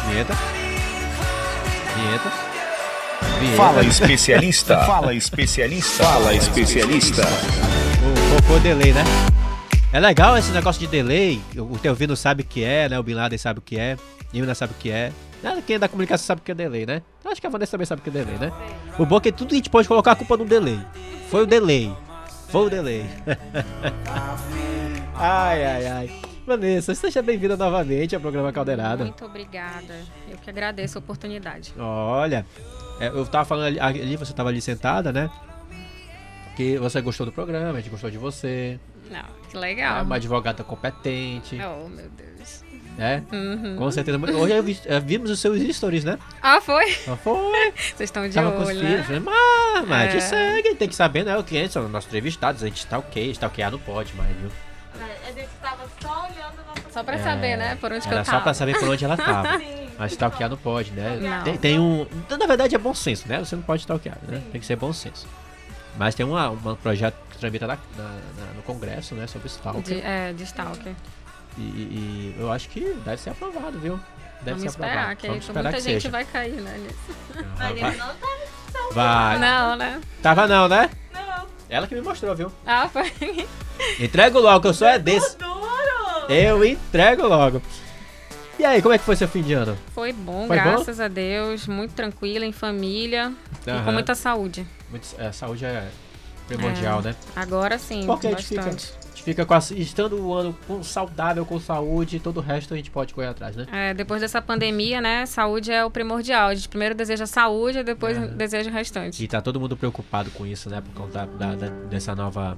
[0.08, 0.34] Vinheta.
[1.94, 2.32] Vinheta.
[3.38, 3.56] Vinheta.
[3.56, 4.78] Fala especialista.
[4.86, 6.04] Fala especialista.
[6.04, 7.22] Fala especialista.
[7.22, 9.04] O cocô delay, né?
[9.92, 11.40] É legal esse negócio de delay.
[11.56, 12.98] O teu ouvido sabe o que é, né?
[12.98, 13.96] O Bin Laden sabe o que é.
[14.32, 15.12] Nilda sabe o que é.
[15.42, 17.02] Nada, Quem é da comunicação sabe o que é delay, né?
[17.24, 18.52] Eu acho que a Vanessa também sabe o que é delay, né?
[18.98, 20.80] O bom é que tudo a gente pode colocar a culpa no delay.
[21.30, 21.92] Foi o delay.
[22.48, 23.06] Foi o delay.
[25.14, 26.10] ai, ai, ai.
[26.48, 29.04] Vanessa, seja bem-vinda novamente ao programa Caldeirada.
[29.04, 29.94] Muito obrigada.
[30.28, 31.72] Eu que agradeço a oportunidade.
[31.78, 32.44] Olha,
[32.98, 35.30] é, eu tava falando ali, você tava ali sentada, né?
[36.56, 38.80] Que você gostou do programa, a gente gostou de você.
[39.10, 40.02] Não, que É legal.
[40.02, 42.64] uma advogada competente, Oh, meu Deus.
[42.96, 43.22] né?
[43.32, 43.76] Uhum.
[43.76, 44.18] Com certeza.
[44.18, 46.18] Hoje vi- eh, vimos os seus stories, né?
[46.42, 46.90] Ah, foi?
[46.92, 47.72] Só foi.
[47.76, 48.96] Vocês estão de Tava com os olho, filhos.
[48.98, 49.02] né?
[49.04, 50.20] Falei, Mas, mas É.
[50.20, 51.36] segue, tem que saber, né?
[51.36, 54.50] O cliente são nossos entrevistados, a gente tá ok, stalkear não pode mais, viu?
[55.38, 57.76] A gente tava só olhando nossa Só pra saber, né?
[57.80, 58.42] Por onde que Era eu só tava.
[58.44, 59.58] pra saber por onde ela tava.
[59.58, 59.88] Sim.
[59.98, 61.16] Mas stalkear não pode, né?
[61.20, 61.44] Não.
[61.44, 62.06] Tem, tem um.
[62.28, 63.38] Na verdade é bom senso, né?
[63.38, 64.42] Você não pode stalkear, né?
[64.52, 65.26] Tem que ser bom senso.
[65.96, 69.26] Mas tem uma, um projeto que tramita na- na- na- no Congresso, né?
[69.26, 69.82] Sobre stalker.
[69.82, 70.92] De, é, de Stalker.
[71.56, 73.98] E, e- eu acho que deve ser aprovado, viu?
[74.42, 75.16] Deve Vamos ser esperar, aprovado.
[75.16, 76.10] que Vamos aí esperar muita que gente seja.
[76.10, 76.78] vai cair, né?
[76.78, 77.44] nisso.
[77.58, 78.14] Mas ele não tá.
[78.92, 79.38] Vai.
[79.38, 80.00] Não, né?
[80.22, 80.88] Tava não, né?
[81.12, 81.27] Não.
[81.68, 82.50] Ela que me mostrou, viu?
[82.66, 83.12] Ah, foi.
[84.00, 85.36] Entrego logo, que eu sou é desse.
[86.28, 87.62] Eu entrego logo.
[88.58, 89.78] E aí, como é que foi seu fim de ano?
[89.94, 90.64] Foi bom, Foi bom?
[90.64, 91.66] graças a Deus.
[91.66, 93.32] Muito tranquila, em família.
[93.66, 94.66] E com muita saúde.
[94.90, 95.88] Muito- é, saúde é
[96.48, 97.02] primordial, É.
[97.04, 97.16] né?
[97.36, 98.86] Agora sim, Porque a gente fica, a bastante.
[98.88, 98.97] gente
[99.28, 102.90] fica com a, estando o ano com saudável, com saúde, todo o resto a gente
[102.90, 103.66] pode correr atrás, né?
[103.70, 105.26] É, depois dessa pandemia, né?
[105.26, 106.48] Saúde é o primordial.
[106.48, 108.28] A gente primeiro deseja saúde, depois Aham.
[108.28, 109.22] deseja o restante.
[109.22, 110.80] E tá todo mundo preocupado com isso, né?
[110.80, 112.56] Por conta da, da- dessa nova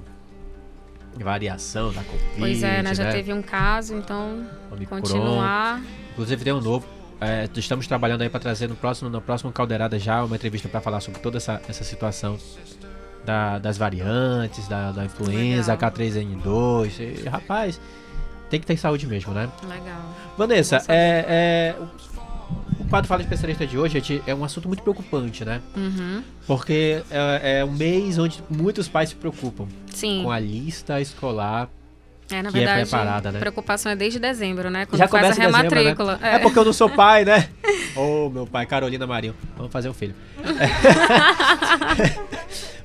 [1.17, 2.95] variação da Covid, Pois é, né?
[2.95, 3.11] Já né?
[3.11, 4.97] teve um caso, então Omicron.
[5.01, 5.81] continuar.
[6.13, 6.87] Inclusive tem um novo.
[7.19, 10.79] é, estamos trabalhando aí para trazer no próximo, na próxima caldeirada já uma entrevista para
[10.81, 12.37] falar sobre toda essa, essa situação
[13.25, 15.91] da- das variantes, da, da influenza, Legal.
[15.91, 17.23] H3N2.
[17.25, 17.79] E, rapaz,
[18.49, 19.49] tem que ter saúde mesmo, né?
[19.63, 20.01] Legal.
[20.37, 25.45] Vanessa, é, é, o- quadro Fala Especialista de hoje gente, é um assunto muito preocupante,
[25.45, 25.61] né?
[25.77, 26.21] Uhum.
[26.45, 30.23] Porque é, é um mês onde muitos pais se preocupam Sim.
[30.23, 31.69] com a lista escolar.
[32.29, 33.37] É, na que é verdade, preparada, né?
[33.39, 34.85] a preocupação é desde dezembro, né?
[34.85, 35.81] Quando Já faz começa a em dezembro, né?
[35.81, 36.19] rematrícula.
[36.21, 36.39] É.
[36.39, 37.49] porque eu não sou pai, né?
[37.93, 39.35] Ô, meu pai, Carolina Marinho.
[39.57, 40.15] Vamos fazer um filho.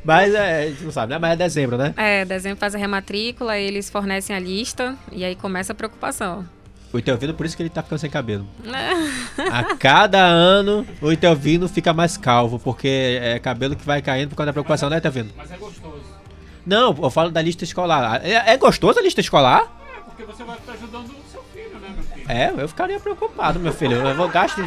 [0.07, 1.19] Mas é, a gente não sabe, né?
[1.19, 1.92] Mas é dezembro, né?
[1.97, 6.47] É, dezembro faz a rematrícula, eles fornecem a lista e aí começa a preocupação.
[6.92, 8.47] O Itelvino, por isso que ele tá ficando sem cabelo.
[9.53, 14.37] A cada ano, o Itelvino fica mais calvo, porque é cabelo que vai caindo por
[14.37, 15.31] causa da preocupação, né, Itelvino?
[15.37, 16.01] Mas é gostoso.
[16.64, 18.25] Não, eu falo da lista escolar.
[18.25, 19.62] É, é gostoso a lista escolar?
[19.95, 21.11] É, porque você vai estar ajudando
[22.29, 23.97] É, eu ficaria preocupado, meu filho.
[23.97, 24.62] Eu vou gastar.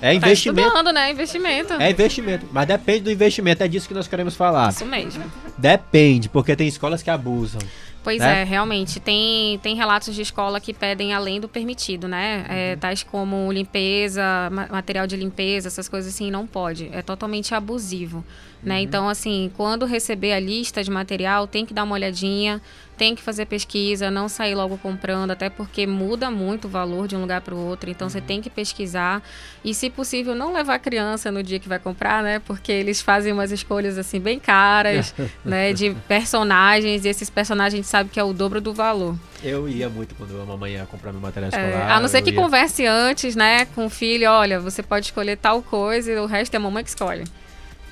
[0.00, 0.60] É Tá investimento.
[0.68, 1.10] estudando, né?
[1.10, 1.72] Investimento.
[1.74, 2.46] É investimento.
[2.52, 4.68] Mas depende do investimento, é disso que nós queremos falar.
[4.70, 5.24] Isso mesmo.
[5.56, 7.60] Depende, porque tem escolas que abusam.
[8.08, 8.40] Pois né?
[8.40, 8.98] é, realmente.
[9.00, 12.46] Tem, tem relatos de escola que pedem além do permitido, né?
[12.48, 12.78] É, Uhum.
[12.80, 16.88] tais como limpeza, ma- material de limpeza, essas coisas assim, não pode.
[16.92, 18.18] É totalmente abusivo.
[18.18, 18.24] Uhum.
[18.62, 18.80] Né?
[18.80, 22.60] Então, assim, quando receber a lista de material, tem que dar uma olhadinha,
[22.96, 27.14] tem que fazer pesquisa, não sair logo comprando, até porque muda muito o valor de
[27.14, 27.88] um lugar para o outro.
[27.88, 28.10] Então, Uhum.
[28.10, 29.22] você tem que pesquisar.
[29.62, 32.40] E, se possível, não levar a criança no dia que vai comprar, né?
[32.40, 35.72] Porque eles fazem umas escolhas, assim, bem caras, né?
[35.72, 37.04] De personagens.
[37.04, 39.16] E esses personagens gente sabe que é o dobro do valor.
[39.42, 41.90] Eu ia muito quando a mamãe ia comprar meu material É, escolar.
[41.96, 42.36] a não ser que ia.
[42.36, 46.54] converse antes, né, com o filho, olha, você pode escolher tal coisa e o resto
[46.54, 47.24] é a mamãe que escolhe.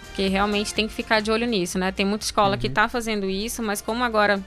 [0.08, 1.92] Porque realmente tem que ficar de olho nisso, né?
[1.92, 2.58] Tem muita escola Uhum.
[2.58, 4.40] que está fazendo isso, mas como agora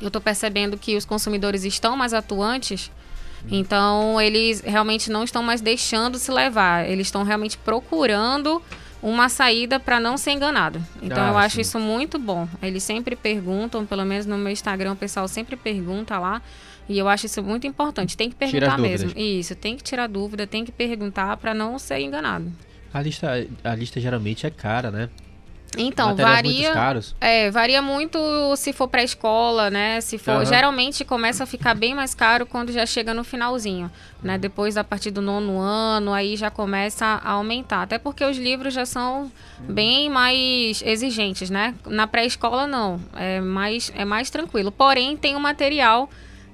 [0.00, 2.90] eu estou percebendo que os consumidores estão mais atuantes,
[3.44, 3.48] Uhum.
[3.58, 6.88] então eles realmente não estão mais deixando se levar.
[6.88, 8.62] Eles estão realmente procurando
[9.02, 10.80] uma saída para não ser enganado.
[11.02, 11.60] Então Ah, eu acho sim.
[11.62, 12.48] isso muito bom.
[12.62, 16.40] Eles sempre perguntam, pelo menos no meu Instagram, o pessoal sempre pergunta lá.
[16.88, 18.16] E eu acho isso muito importante.
[18.16, 19.12] Tem que perguntar mesmo.
[19.16, 22.52] Isso, tem que tirar dúvida, tem que perguntar para não ser enganado.
[22.92, 25.08] A lista, a lista geralmente é cara, né?
[25.78, 26.72] Então, Materiais varia.
[26.72, 27.14] caros.
[27.20, 28.18] É, varia muito
[28.56, 30.00] se for pra escola, né?
[30.02, 30.32] Se for.
[30.32, 30.44] Aham.
[30.44, 33.90] Geralmente começa a ficar bem mais caro quando já chega no finalzinho.
[34.22, 34.36] Né?
[34.38, 37.82] Depois, a partir do nono ano, aí já começa a aumentar.
[37.82, 41.74] Até porque os livros já são bem mais exigentes, né?
[41.86, 43.00] Na pré-escola, não.
[43.16, 44.70] É mais, é mais tranquilo.
[44.70, 46.08] Porém, tem o material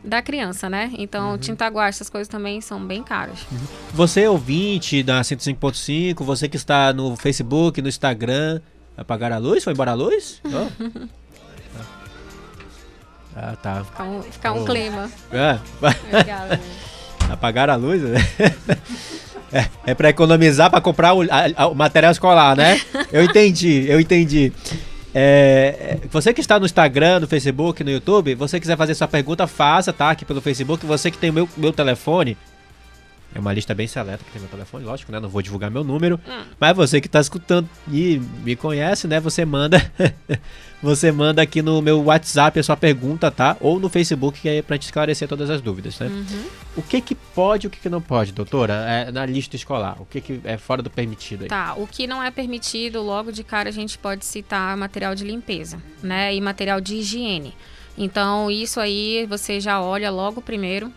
[0.04, 0.92] da criança, né?
[0.96, 1.38] Então, Uhum.
[1.38, 3.40] tinta guache, essas coisas também são bem caras.
[3.92, 8.61] Você, ouvinte da 105.5, você que está no Facebook, no Instagram,
[8.98, 9.64] apagaram a luz?
[9.64, 10.40] Foi embora a luz?
[10.46, 11.08] Oh.
[13.37, 13.84] Ah, tá.
[13.84, 14.04] Fica
[14.52, 14.64] um, um Oh.
[14.64, 15.11] clima.
[15.30, 15.58] É,
[16.12, 16.61] Legal, né?
[17.30, 18.02] apagaram a luz?
[18.02, 18.18] né?
[19.50, 22.78] É, é pra economizar pra comprar o, a- a- o material escolar, né?
[23.11, 24.52] Eu entendi, eu entendi.
[25.14, 29.08] É, é, você que está no Instagram, no Facebook, no YouTube, você quiser fazer sua
[29.08, 30.11] pergunta, faça, tá?
[30.11, 30.84] Aqui pelo Facebook.
[30.84, 32.37] Você que tem o meu, meu telefone.
[33.35, 35.21] É uma lista bem seleta que tem meu telefone, lógico, né?
[35.21, 36.19] Não vou divulgar meu número.
[36.59, 39.21] Mas você que tá escutando e me conhece, né?
[39.21, 39.79] Você manda.
[40.83, 43.57] você manda aqui no meu WhatsApp a sua pergunta, tá?
[43.61, 46.11] Ou no Facebook, que é pra te esclarecer todas as dúvidas, né?
[46.75, 48.73] O que que pode e o que que não pode, doutora?
[48.88, 50.01] É, na lista escolar.
[50.01, 51.49] O que que é fora do permitido aí?
[51.49, 55.25] Tá, o que não é permitido, logo de cara a gente pode citar material de
[55.25, 56.35] limpeza, né?
[56.35, 57.55] E material de higiene.
[57.97, 60.91] Então, isso aí você já olha logo primeiro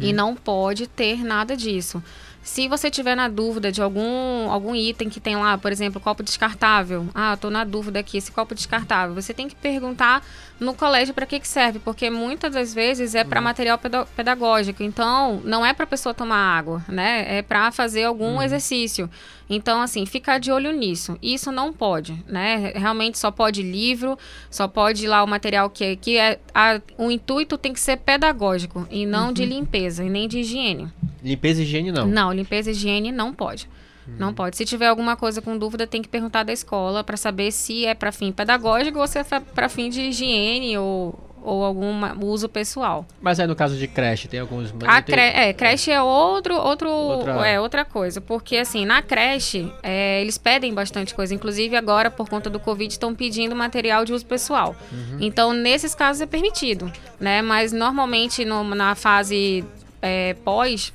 [0.00, 2.02] e não pode ter nada disso.
[2.42, 6.22] Se você tiver na dúvida de algum, algum item que tem lá, por exemplo, copo
[6.22, 7.06] descartável.
[7.14, 9.14] Ah, tô na dúvida aqui, esse copo descartável.
[9.14, 10.24] Você tem que perguntar
[10.60, 14.82] no colégio para que, que serve, porque muitas das vezes é para material peda- pedagógico.
[14.82, 17.38] Então, não é para pessoa tomar água, né?
[17.38, 19.08] É para fazer algum exercício.
[19.48, 21.16] Então, assim, ficar de olho nisso.
[21.22, 22.72] Isso não pode, né?
[22.74, 24.18] Realmente só pode livro,
[24.50, 26.38] só pode lá o material que, que é.
[26.54, 30.88] a- o intuito tem que ser pedagógico e não de limpeza e nem de higiene.
[31.22, 32.06] Limpeza e higiene não.
[32.06, 33.68] Não, limpeza e higiene não pode.
[34.16, 34.56] Não pode.
[34.56, 37.94] Se tiver alguma coisa com dúvida, tem que perguntar da escola para saber se é
[37.94, 41.92] para fim pedagógico ou se é para fim de higiene ou, ou algum
[42.24, 43.06] uso pessoal.
[43.20, 44.72] Mas aí no caso de creche, tem alguns.
[44.86, 49.02] A tem- cre é, creche é outro, outro, Outra- é outra coisa, porque assim na
[49.02, 54.04] creche é, eles pedem bastante coisa, inclusive agora por conta do covid estão pedindo material
[54.04, 54.74] de uso pessoal.
[55.20, 56.90] Então nesses casos é permitido,
[57.20, 57.42] né?
[57.42, 59.64] Mas normalmente no- na fase
[60.02, 60.92] é, pós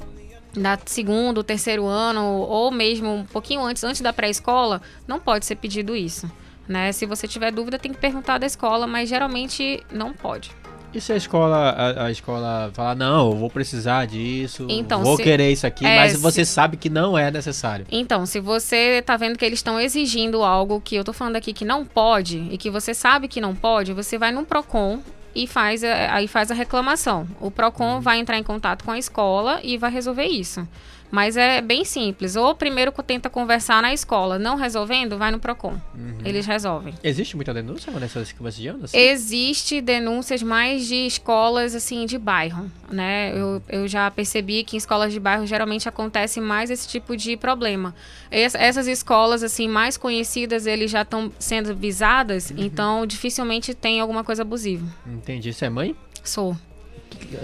[0.53, 5.55] da segundo, terceiro ano ou mesmo um pouquinho antes, antes da pré-escola, não pode ser
[5.55, 6.29] pedido isso.
[6.67, 6.91] Né?
[6.91, 10.51] Se você tiver dúvida, tem que perguntar da escola, mas geralmente não pode.
[10.93, 15.17] E se a escola, a, a escola falar, não, eu vou precisar disso, Então, vou
[15.17, 17.85] se- querer isso aqui, é, mas se- você sabe que não é necessário.
[17.91, 21.51] Então, se você tá vendo que eles estão exigindo algo que eu tô falando aqui
[21.51, 24.99] que não pode e que você sabe que não pode, você vai no Procon
[25.35, 27.27] e faz a, aí faz a reclamação.
[27.39, 30.67] O Procon vai entrar em contato com a escola e vai resolver isso.
[31.13, 32.35] Mas é bem simples.
[32.35, 35.79] Ou primeiro tenta conversar na escola, não resolvendo, vai no Procon.
[36.25, 36.95] Eles resolvem.
[37.03, 38.31] Existe muita denúncia nessas
[38.67, 38.85] ano?
[38.85, 38.97] Assim?
[38.97, 43.31] Existe denúncias mais de escolas assim de bairro, né?
[43.35, 47.37] Eu, eu já percebi que em escolas de bairro geralmente acontece mais esse tipo de
[47.37, 47.93] problema.
[48.31, 54.23] Es- essas escolas assim mais conhecidas, eles já estão sendo visadas, então dificilmente tem alguma
[54.23, 54.87] coisa abusiva.
[55.05, 55.53] Entendi.
[55.53, 55.95] Você é mãe?
[56.23, 56.57] Sou.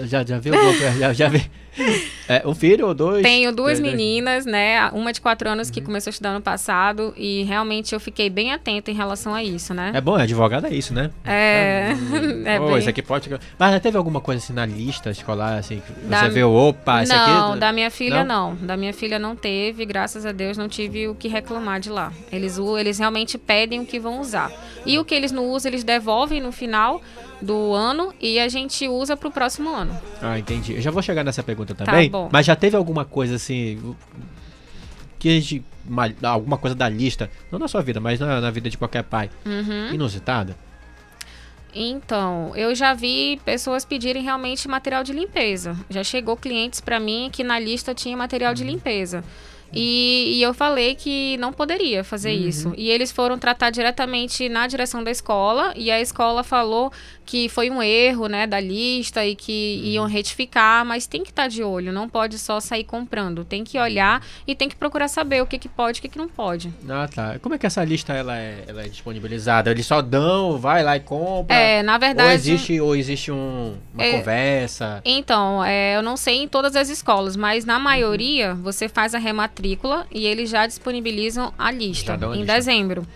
[0.08, 0.52] Já, já viu?
[0.98, 1.48] já, já vi.
[2.28, 3.22] É, um filho ou dois?
[3.22, 3.92] Tenho duas Dois, dois.
[3.94, 4.88] meninas, né?
[4.92, 8.52] Uma de quatro anos que começou a estudar no passado e realmente eu fiquei bem
[8.52, 9.92] atenta em relação a isso, né?
[9.94, 11.10] É bom, é advogado é isso, né?
[11.24, 11.92] É,
[12.44, 13.30] é Pô, bem- isso aqui pode...
[13.58, 17.02] Mas já teve alguma coisa assim na lista escolar, assim, que Da- você vê, opa,
[17.02, 17.60] isso não, aqui...
[17.60, 18.54] da minha filha não?
[18.56, 22.12] Da minha filha não teve, graças a Deus não tive o que reclamar de lá.
[22.32, 24.50] Eles, eles realmente pedem o que vão usar.
[24.84, 27.00] E o que eles não usam, eles devolvem no final
[27.42, 29.98] do ano e a gente usa pro próximo ano.
[30.20, 30.74] Ah, entendi.
[30.74, 32.10] Eu já vou chegar nessa pergunta também.
[32.10, 32.28] bom.
[32.32, 33.94] Mas já teve alguma coisa assim.
[35.18, 35.64] Que a gente.
[35.88, 39.02] uma- alguma coisa da lista, não na sua vida, mas na, na vida de qualquer
[39.04, 39.92] pai, Uhum.
[39.94, 40.56] inusitada?
[41.74, 45.76] Então, eu já vi pessoas pedirem realmente material de limpeza.
[45.88, 49.22] Já chegou clientes para mim que na lista tinha material de limpeza.
[49.72, 52.74] E, e eu falei que não poderia fazer isso.
[52.76, 56.92] E eles foram tratar diretamente na direção da escola e a escola falou
[57.30, 61.46] que foi um erro, né, da lista e que iam retificar, mas tem que estar
[61.46, 65.40] de olho, não pode só sair comprando, tem que olhar e tem que procurar saber
[65.40, 66.72] o que que pode, e o que que não pode.
[66.88, 67.38] Ah, tá.
[67.38, 69.70] Como é que essa lista ela é, ela é disponibilizada?
[69.70, 71.54] Eles só dão, vai lá e compra?
[71.54, 75.00] É, na verdade, Ou existe, ou existe um, uma É, conversa?
[75.04, 79.18] Então, é, eu não sei em todas as escolas, mas na maioria você faz a
[79.20, 82.54] rematrícula e eles já disponibilizam a lista Já em lista.
[82.54, 83.06] dezembro.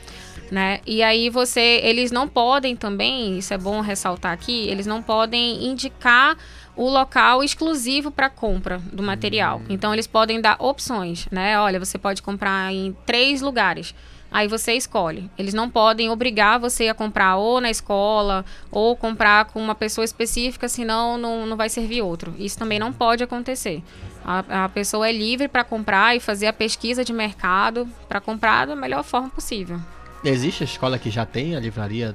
[0.51, 0.81] Né?
[0.87, 5.65] E aí você, eles não podem também, isso é bom ressaltar aqui, eles não podem
[5.67, 6.37] indicar
[6.77, 9.59] o local exclusivo para compra do material.
[9.61, 9.67] Hum.
[9.71, 11.59] Então eles podem dar opções, né?
[11.59, 13.95] Olha, você pode comprar em três lugares.
[14.31, 15.31] Aí você escolhe.
[15.39, 20.05] Eles não podem obrigar você a comprar ou na escola ou comprar com uma pessoa
[20.05, 22.35] específica, senão não, não vai servir outro.
[22.37, 23.81] Isso também não pode acontecer.
[24.25, 28.67] A, a pessoa é livre para comprar e fazer a pesquisa de mercado para comprar
[28.67, 29.79] da melhor forma possível.
[30.25, 32.15] Existe a escola que já tem a livraria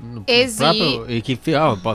[0.00, 1.10] no Exi- próprio.
[1.10, 1.38] E que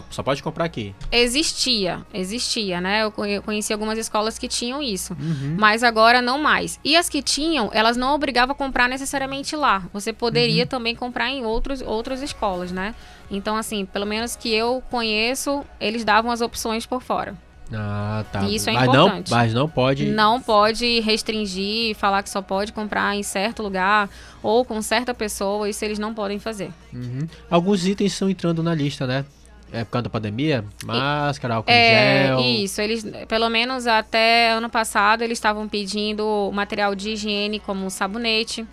[0.10, 0.94] só pode comprar aqui.
[1.12, 3.04] Existia, existia, né?
[3.04, 5.56] Eu conhe- conheci algumas escolas que tinham isso, Uhum.
[5.58, 6.80] mas agora não mais.
[6.84, 9.84] E as que tinham, elas não obrigavam a comprar necessariamente lá.
[9.94, 10.16] Você Uhum.
[10.16, 12.94] poderia também comprar em outros, outras escolas, né?
[13.30, 17.36] Então, assim, pelo menos que eu conheço, eles davam as opções por fora.
[17.74, 18.44] Ah, tá.
[18.48, 19.32] Isso é mas importante.
[19.32, 20.06] Não, mas não pode.
[20.08, 24.10] Não pode restringir, falar que só pode comprar em certo lugar
[24.44, 26.72] ou com certa pessoa, isso eles não podem fazer.
[26.94, 27.28] Uhum.
[27.50, 29.26] Alguns itens estão entrando na lista, né?
[29.74, 30.66] É por causa da pandemia?
[30.84, 32.40] Máscara, álcool É, gel.
[32.42, 38.68] isso, eles, pelo menos até ano passado, eles estavam pedindo material de higiene como sabonete,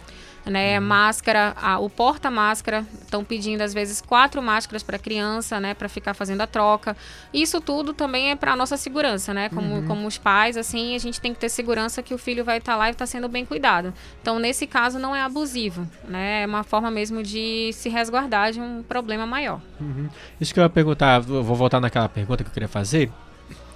[0.49, 5.88] né, máscara, a- o porta-máscara, estão pedindo às vezes quatro máscaras para criança, né, para
[5.88, 6.96] ficar fazendo a troca.
[7.32, 11.20] Isso tudo também é para nossa segurança, né, como, como os pais, assim, a gente
[11.20, 13.92] tem que ter segurança que o filho vai estar lá e está sendo bem cuidado.
[14.22, 18.61] Então, nesse caso, não é abusivo, né, é uma forma mesmo de se resguardar de
[18.61, 19.61] um problema maior.
[19.80, 20.09] Uhum.
[20.40, 23.11] Isso que eu ia perguntar, eu vou voltar naquela pergunta que eu queria fazer.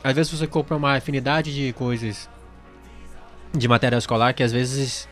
[0.04, 2.28] Às vezes você compra uma afinidade de coisas
[3.54, 5.08] de material escolar que às vezes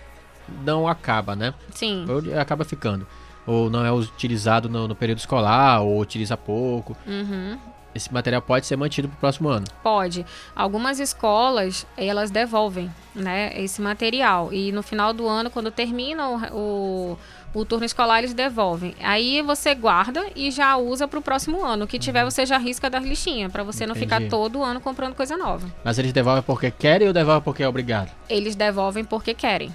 [0.65, 1.55] não acaba, né?
[1.75, 2.07] Sim.
[2.09, 3.07] Ou acaba ficando.
[3.47, 6.97] Ou não é utilizado no, no período escolar, ou utiliza pouco.
[7.07, 7.59] Uhum.
[7.95, 9.67] Esse material pode ser mantido para o próximo ano.
[9.83, 10.25] Pode.
[10.55, 14.53] Algumas escolas, elas devolvem, né, esse material.
[14.53, 17.19] E no final do ano, quando termina o, o,
[17.53, 18.95] o turno escolar, eles devolvem.
[19.03, 21.85] Aí você guarda e já usa para o próximo ano.
[21.85, 24.31] O que tiver, você já risca das listinhas, para você não ficar Entendi.
[24.31, 25.67] todo ano comprando coisa nova.
[25.83, 28.13] Mas eles devolvem porque querem ou devolvem porque é obrigado?
[28.29, 29.75] Eles devolvem porque querem.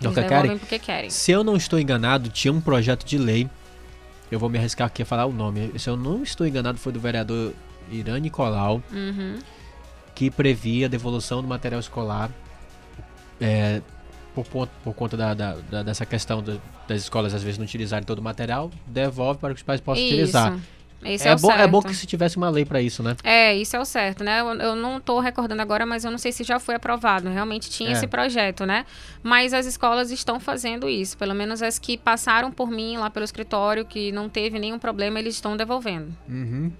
[0.00, 0.58] Devolvem querem?
[0.58, 1.10] porque querem.
[1.10, 3.48] Se eu não estou enganado, tinha um projeto de lei.
[4.30, 5.72] Eu vou me arriscar aqui a falar o nome.
[5.78, 7.52] Se eu não estou enganado, foi do vereador
[7.90, 9.38] Irã Nicolau, Uhum.
[10.14, 12.30] que previa a devolução do material escolar
[13.40, 13.80] é,
[14.34, 14.44] por,
[14.84, 18.18] por conta da, da- da- dessa questão do- das escolas às vezes não utilizarem todo
[18.18, 20.58] o material, devolve para que os pais possam utilizar.
[21.04, 21.92] Esse é, é, o bom, é bom certo.
[21.92, 23.14] que se tivesse uma lei para isso, né?
[23.22, 24.40] É, isso é o certo, né?
[24.40, 27.28] Eu, eu não tô recordando agora, mas eu não sei se já foi aprovado.
[27.28, 27.92] Realmente tinha É.
[27.92, 28.84] esse projeto, né?
[29.22, 31.16] Mas as escolas estão fazendo isso.
[31.16, 35.20] Pelo menos as que passaram por mim lá pelo escritório, que não teve nenhum problema,
[35.20, 36.12] eles estão devolvendo.
[36.28, 36.72] Uhum.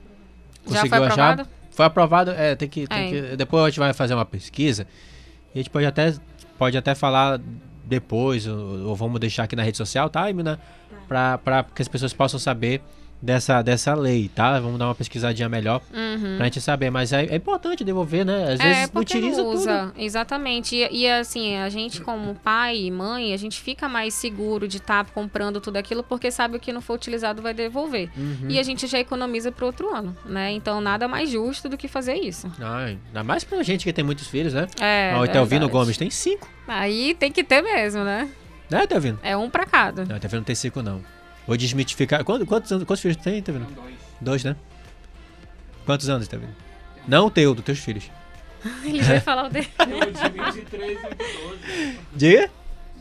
[0.67, 1.31] Já foi Conseguiu achar?
[1.33, 1.49] aprovado?
[1.71, 3.11] Foi aprovado, é, tem que, tem É.
[3.31, 4.85] que- Depois a gente vai fazer uma pesquisa
[5.55, 6.13] e a gente pode até,
[6.59, 7.41] pode até falar
[7.85, 10.59] depois, ou, ou vamos deixar aqui na rede social, tá, Emina?
[11.07, 12.83] Pra, pra que as pessoas possam saber
[13.21, 14.59] dessa, dessa lei, tá?
[14.61, 16.37] Vamos dar uma pesquisadinha melhor Uhum.
[16.37, 16.91] pra gente saber.
[16.91, 18.53] Mas é, é importante devolver, né?
[18.53, 19.59] Às É, vezes porque utiliza não tudo.
[19.61, 19.93] usa.
[19.97, 20.77] Exatamente.
[20.77, 24.77] E, e, assim, a gente como pai e mãe, a gente fica mais seguro de
[24.79, 28.09] estar comprando tudo aquilo porque sabe o que não for utilizado vai devolver.
[28.17, 28.47] Uhum.
[28.49, 30.53] E a gente já economiza pro outro ano, né?
[30.53, 32.51] Então nada mais justo do que fazer isso.
[32.61, 34.67] Ai, ainda mais pra gente que tem muitos filhos, né?
[34.81, 35.69] É, o Telvino.
[35.69, 38.29] Gomes tem cinco, Aí tem que ter mesmo, né?
[38.71, 39.19] né, Telvino?
[39.23, 40.05] É um pra cada.
[40.05, 41.03] Não, Telvino não tem cinco, não.
[41.49, 42.23] Vou desmitificar.
[42.23, 43.67] Quantos, quantos, anos- quantos filhos tu tem, Telvino?
[43.75, 43.95] Dois.
[44.21, 44.55] Dois, né?
[45.85, 46.55] Quantos anos, Telvino?
[47.09, 48.11] Não o teu, dos teus filhos.
[48.85, 49.69] Ele vai falar o dele.
[49.81, 51.99] Um de 23 e um de 12.
[52.15, 52.51] Diga?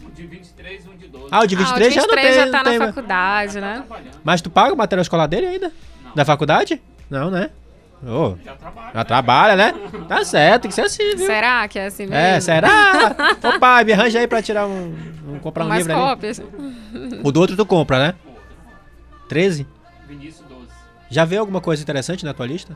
[0.05, 1.27] Um de 23 e um de 12.
[1.29, 2.45] Ah, o de Ah, 23, o já não 23 tem.
[2.45, 2.95] já tá não tem na mais.
[2.95, 3.83] faculdade, né?
[4.23, 5.71] Mas tu paga o material escolar dele ainda?
[6.15, 6.81] Da faculdade?
[7.09, 7.49] Não, né?
[8.01, 8.91] Ô, Já trabalha.
[8.93, 9.73] já trabalha, né?
[10.07, 11.25] Tá certo, tem que ser assim, viu?
[11.25, 12.15] Será que é assim mesmo?
[12.15, 13.15] É, será?
[13.43, 14.95] Ô pai, me arranja aí pra tirar um.
[15.27, 16.09] um comprar um Mais livro ali.
[16.11, 16.39] cópias.
[17.23, 18.15] O do outro tu compra, né?
[19.28, 19.67] 13?
[20.07, 20.67] Vinícius 12.
[21.09, 22.75] Já veio alguma coisa interessante na tua lista?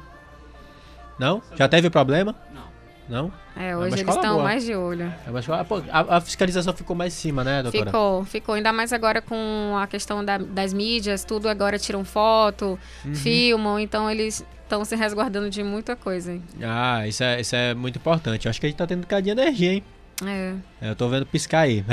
[1.19, 1.41] Não?
[1.55, 2.35] Já teve problema?
[2.53, 2.71] Não.
[3.09, 3.33] Não?
[3.57, 4.43] É, uma hoje eles escola estão boa.
[4.43, 5.03] mais de olho.
[5.03, 7.85] É, ah, pô, a, a fiscalização ficou mais em cima, né, doutora?
[7.85, 8.55] Ficou, ficou.
[8.55, 13.13] Ainda mais agora com a questão da- das mídias, tudo agora tiram foto, Uhum.
[13.15, 16.31] filmam, então eles estão se resguardando de muita coisa.
[16.31, 16.41] hein?
[16.63, 18.45] Ah, isso é, isso é muito importante.
[18.45, 19.83] Eu acho que a gente tá tendo um bocadinho de energia, hein?
[20.25, 20.53] É.
[20.81, 21.83] É, Eu tô vendo piscar aí.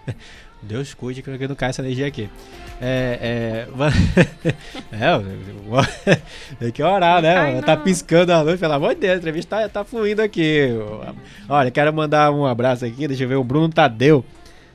[0.62, 2.28] Deus cuide que não cai essa energia aqui.
[2.80, 4.52] É, é,
[4.92, 6.18] é
[6.58, 7.52] tem que orar, né?
[7.52, 7.62] mano?
[7.62, 10.70] Tá piscando a luz, pelo amor de Deus, a entrevista tá, tá fluindo aqui.
[11.48, 14.24] Olha, quero mandar um abraço aqui, deixa eu ver, o Bruno Tadeu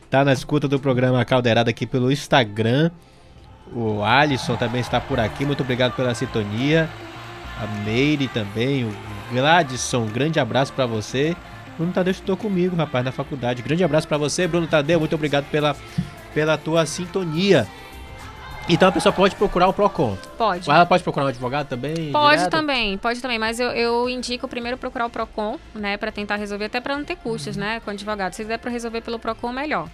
[0.10, 2.92] tá na escuta do programa Caldeirada aqui pelo Instagram.
[3.74, 6.90] O Alisson também está por aqui, muito obrigado pela sintonia.
[7.60, 8.92] A Meire também, o
[9.32, 11.36] Gladson, um grande abraço pra você.
[11.78, 13.62] Bruno Tadeu estudou comigo, rapaz, na faculdade.
[13.62, 15.00] Grande abraço pra você, Bruno Tadeu.
[15.00, 15.76] Muito obrigado pela,
[16.34, 17.68] pela tua sintonia.
[18.70, 20.18] Então a pessoa pode procurar o Procon.
[20.38, 20.70] Pode.
[20.70, 22.12] Ela pode procurar um advogado também?
[22.12, 22.52] Pode direto?
[22.52, 26.66] também, pode também, mas eu, eu indico primeiro procurar o Procon, né, Pra tentar resolver,
[26.66, 28.34] até pra não ter custos, né, com o advogado.
[28.34, 29.90] Se der pra resolver pelo Procon, melhor.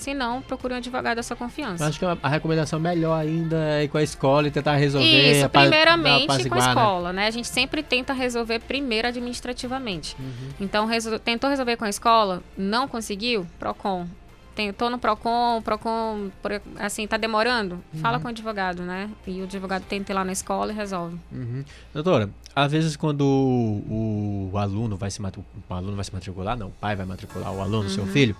[0.00, 1.86] Se não, procure um advogado da sua confiança.
[1.86, 5.32] Acho que a, recomendação melhor ainda é ir com a escola e tentar resolver.
[5.38, 6.68] Isso, primeiramente com a né?
[6.68, 7.26] escola, né?
[7.26, 10.16] A gente sempre tenta resolver primeiro administrativamente.
[10.18, 10.48] Uhum.
[10.58, 14.06] Então, resol- tentou resolver com a escola, não conseguiu, PROCON.
[14.54, 16.30] Tentou no PROCON, PROCON,
[16.78, 17.78] assim, tá demorando?
[18.00, 18.22] Fala Uhum.
[18.22, 19.08] com o advogado, né?
[19.26, 21.16] E o advogado tenta ir lá na escola e resolve.
[21.30, 21.62] Uhum.
[21.94, 26.56] Doutora, às vezes quando o, o aluno vai se matricular, o aluno vai se matricular,
[26.58, 28.10] não, o pai vai matricular o aluno, seu Uhum.
[28.10, 28.36] filho,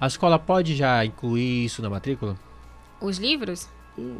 [0.00, 2.36] a escola pode já incluir isso na matrícula?
[3.00, 3.68] Os livros?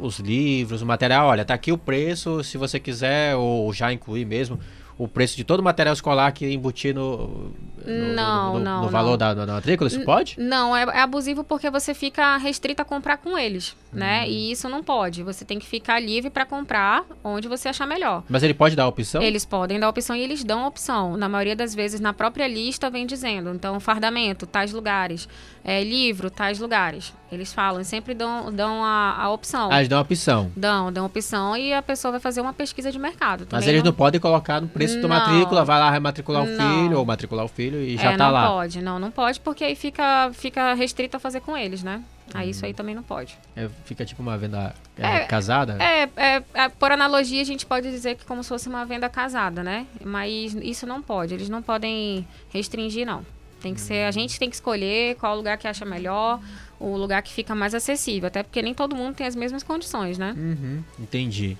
[0.01, 4.25] Os livros, o material, olha, tá aqui o preço, se você quiser, ou já incluir
[4.25, 4.59] mesmo,
[4.97, 7.53] o preço de todo o material escolar que embutir no,
[7.85, 9.17] no, Não, no, no- não, no valor não.
[9.17, 9.87] da, da matrícula?
[9.87, 10.35] Isso pode?
[10.37, 14.23] Não, é, é abusivo porque você fica restrito a comprar com eles, né?
[14.23, 14.27] Hum.
[14.27, 15.23] E isso não pode.
[15.23, 18.23] Você tem que ficar livre para comprar onde você achar melhor.
[18.29, 19.21] Mas ele pode dar a opção?
[19.21, 21.17] Eles podem dar opção e eles dão opção.
[21.17, 23.49] Na maioria das vezes, na própria lista, vem dizendo.
[23.53, 25.27] Então, fardamento, tais lugares.
[25.63, 27.13] É, livro, tais lugares.
[27.31, 29.69] Eles falam, sempre dão, dão a, a opção.
[29.71, 30.51] Ah, eles dão a opção.
[30.55, 33.41] Dão, dão opção e a pessoa vai fazer uma pesquisa de mercado.
[33.41, 35.09] Mas Também eles não podem colocar no preço da Não.
[35.09, 36.83] matrícula, vai lá rematricular o Não.
[36.83, 38.47] filho ou matricular o filho e já é, tá não lá.
[38.47, 42.01] pode, não, não pode, porque aí fica, fica restrito a fazer com eles, né?
[42.33, 43.37] Aí isso aí também não pode.
[43.55, 45.77] É, fica tipo uma venda é, É, casada?
[45.81, 49.09] É, é, é, por analogia, a gente pode dizer que como se fosse uma venda
[49.09, 49.85] casada, né?
[50.03, 53.25] Mas isso não pode, eles não podem restringir, não.
[53.61, 56.39] Tem que ser, a gente tem que escolher qual lugar que acha melhor,
[56.79, 60.17] o lugar que fica mais acessível, até porque nem todo mundo tem as mesmas condições,
[60.17, 60.33] né?
[60.37, 61.57] Uhum, entendi.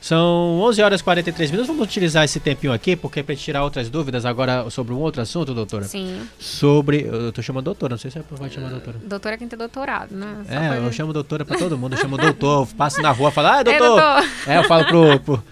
[0.00, 1.68] São 11 horas e 43 minutos.
[1.68, 5.52] Vamos utilizar esse tempinho aqui, porque para tirar outras dúvidas agora sobre um outro assunto,
[5.52, 5.84] doutora.
[5.84, 6.22] Sim.
[6.38, 7.02] Sobre.
[7.06, 8.96] Eu tô chamando doutora, não sei se é pode chamar doutora.
[9.04, 10.42] Doutora quem tem doutorado, né?
[10.48, 11.92] Só É, pra- eu chamo doutora pra todo mundo.
[11.94, 13.88] Eu chamo doutor, eu passo na rua e falo, ah, Ei, doutor.
[14.00, 14.28] doutor.
[14.46, 15.20] É, eu falo pro.
[15.20, 15.44] pro...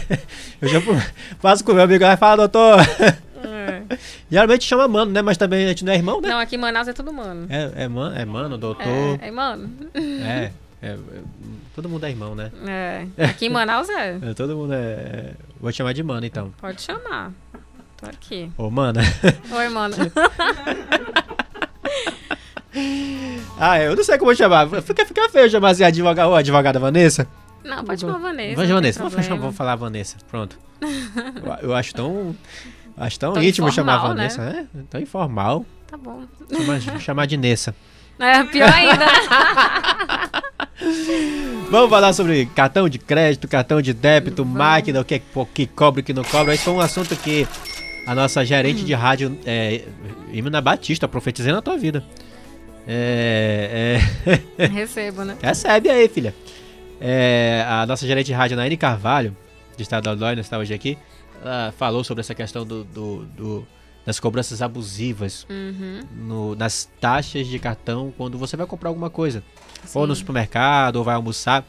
[0.62, 1.02] eu chamo, pro-
[1.42, 2.80] passo com o meu amigo lá e falo, doutor.
[3.44, 3.82] É.
[4.30, 5.20] Geralmente chama mano, né?
[5.20, 6.28] Mas também a gente não é irmão, né?
[6.28, 7.46] Não, aqui em Manaus é tudo mano.
[7.50, 9.18] É, é, man, é mano, doutor.
[9.20, 9.70] É, é mano.
[9.94, 10.50] É,
[10.82, 10.96] é, é,
[11.80, 12.52] Todo mundo é irmão, né?
[12.68, 13.06] É.
[13.24, 14.18] Aqui em Manaus é.
[14.30, 14.76] É, todo mundo é.
[14.76, 16.52] é- Vou te chamar de mano, então.
[16.60, 17.32] Pode chamar.
[17.96, 18.52] Tô aqui.
[18.58, 19.00] Ô, mana.
[19.50, 19.96] Oi, mano.
[23.58, 24.68] ah, eu não sei como chamar.
[24.82, 27.26] Fica, fica feio chamar assim, advogada, ô, advogada Vanessa.
[27.64, 28.56] Não, pode chamar Vanessa.
[28.56, 29.02] Vamos, Vanessa.
[29.02, 30.18] Vamos, vamos falar Vanessa.
[30.30, 30.58] Pronto.
[30.82, 32.36] eu, eu acho tão.
[32.94, 34.28] Acho tão, Tão íntimo chamar informal, né?
[34.28, 34.68] Vanessa.
[34.76, 35.64] É, tão informal.
[35.86, 36.24] Tá bom.
[36.54, 37.74] Chamar, chamar de Nessa.
[38.18, 39.06] É, pior ainda.
[41.70, 46.00] Vamos falar sobre cartão de crédito, cartão de débito, máquina, o que, o que cobra,
[46.00, 46.54] o que não cobra.
[46.54, 47.46] Esse foi um assunto que
[48.06, 49.82] a nossa gerente de rádio, é,
[50.32, 52.02] Imina Batista, profetizei na tua vida.
[52.88, 54.00] É,
[54.58, 55.36] é, Recebo, né?
[55.40, 56.34] Recebe aí, filha.
[57.00, 59.36] É, a nossa gerente de rádio, Naine Carvalho,
[59.76, 60.98] de Estado da Lóia, está hoje aqui,
[61.42, 63.66] ela falou sobre essa questão do, do- do-
[64.06, 66.00] das cobranças abusivas Uhum.
[66.16, 69.42] no- nas taxas de cartão quando você vai comprar alguma coisa.
[69.94, 70.08] Ou Sim.
[70.08, 71.64] no supermercado, ou vai almoçar.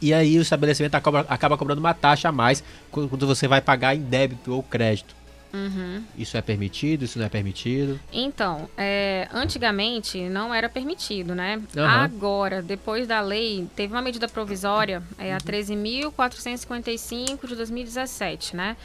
[0.00, 3.94] E aí o estabelecimento acaba, acaba cobrando uma taxa a mais quando você vai pagar
[3.96, 5.18] em débito ou crédito.
[5.52, 6.04] Uhum.
[6.16, 7.98] Isso é permitido, isso não é permitido.
[8.12, 11.58] Então, é, antigamente não era permitido, né?
[11.74, 12.04] Aham.
[12.04, 18.76] Agora, depois da lei, teve uma medida provisória, é a 13.455 de 2017, né?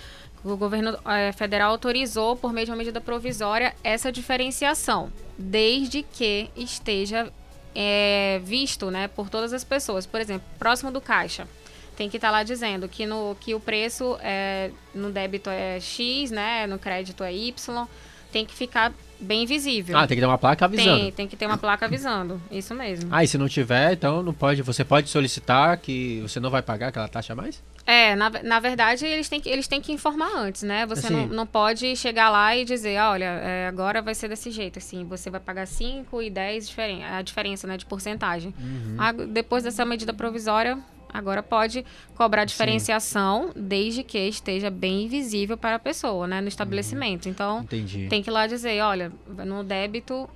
[0.44, 6.50] O governo é, federal autorizou, por meio de uma medida provisória, essa diferenciação, desde que
[6.56, 7.32] esteja
[7.74, 10.06] é, visto né, por todas as pessoas.
[10.06, 11.48] Por exemplo, próximo do caixa.
[11.96, 16.32] Tem que estar lá dizendo que, no, que o preço é, no débito é X,
[16.32, 16.66] né?
[16.66, 17.88] No crédito é Y.
[18.32, 19.96] Tem que ficar bem visível.
[19.96, 21.00] Ah, tem que ter uma placa avisando.
[21.00, 22.42] Tem, tem que ter uma placa avisando.
[22.52, 23.10] Isso mesmo.
[23.12, 24.64] Ah, e se não tiver, então não pode.
[24.64, 27.62] Você pode solicitar que você não vai pagar aquela taxa a mais?
[27.86, 30.86] É, na, na verdade, eles têm, que, eles têm que informar antes, né?
[30.86, 31.16] Você Assim.
[31.16, 35.04] não, não pode chegar lá e dizer, olha, é, agora vai ser desse jeito, assim,
[35.04, 38.54] você vai pagar 5 e 10, diferen a diferença, né, de porcentagem.
[38.58, 38.96] Uhum.
[38.98, 40.80] Ag- depois dessa medida provisória,
[41.14, 47.28] agora pode cobrar diferenciação, desde que esteja bem visível para a pessoa, né, no estabelecimento.
[47.28, 47.62] Então, Uhum.
[47.64, 48.08] Entendi.
[48.10, 49.12] tem que ir lá dizer, olha,
[49.46, 50.30] no débito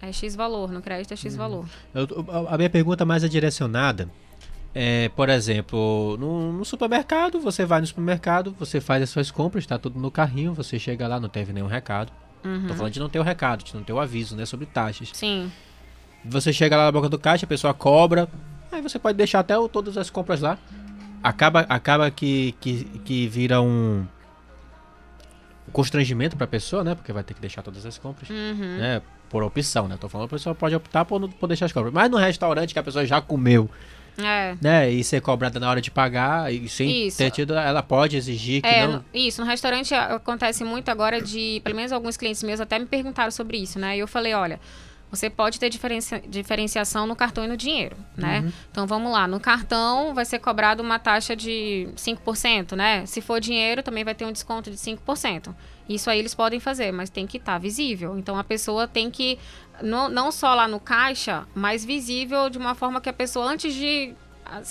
[0.00, 1.18] é X valor, no crédito é Uhum.
[1.18, 1.66] X valor.
[1.92, 4.08] Eu- a- a minha pergunta mais é direcionada.
[4.74, 9.62] É, por exemplo, no, no supermercado, você vai no supermercado, você faz as suas compras,
[9.62, 12.12] está tudo no carrinho, você chega lá, não teve nenhum recado.
[12.44, 12.66] Uhum.
[12.66, 15.10] Tô falando de não ter o recado, de não ter o aviso, né, sobre taxas.
[15.12, 15.50] Sim.
[16.24, 18.28] Você chega lá na boca do caixa, a pessoa cobra,
[18.72, 20.58] aí você pode deixar até o- todas as compras lá.
[21.22, 24.04] Acaba, acaba que, que, que vira um
[25.72, 26.94] constrangimento para a pessoa, né?
[26.94, 28.76] Porque vai ter que deixar todas as compras, Uhum.
[28.78, 29.00] né?
[29.30, 29.96] Por opção, né?
[29.98, 31.92] Tô falando, a pessoa pode optar por por deixar as compras.
[31.92, 33.68] Mas no restaurante que a pessoa já comeu,
[34.18, 34.56] É.
[34.60, 34.90] né?
[34.90, 37.18] E ser cobrada na hora de pagar, e sem Isso.
[37.18, 39.04] ter tido, ela pode exigir que É, não...
[39.12, 43.30] isso, no restaurante acontece muito agora de, pelo menos alguns clientes meus até me perguntaram
[43.30, 43.96] sobre isso, né?
[43.96, 44.60] E eu falei, olha,
[45.10, 48.40] você pode ter diferencia- diferenciação no cartão e no dinheiro, né?
[48.40, 48.52] Uhum.
[48.70, 53.06] Então vamos lá, no cartão vai ser cobrado uma taxa de 5%, né?
[53.06, 55.54] Se for dinheiro, também vai ter um desconto de 5%.
[55.88, 58.16] Isso aí eles podem fazer, mas tem que estar visível.
[58.18, 59.38] Então a pessoa tem que,
[59.82, 63.74] não, não só lá no caixa, mas visível de uma forma que a pessoa, antes
[63.74, 64.14] de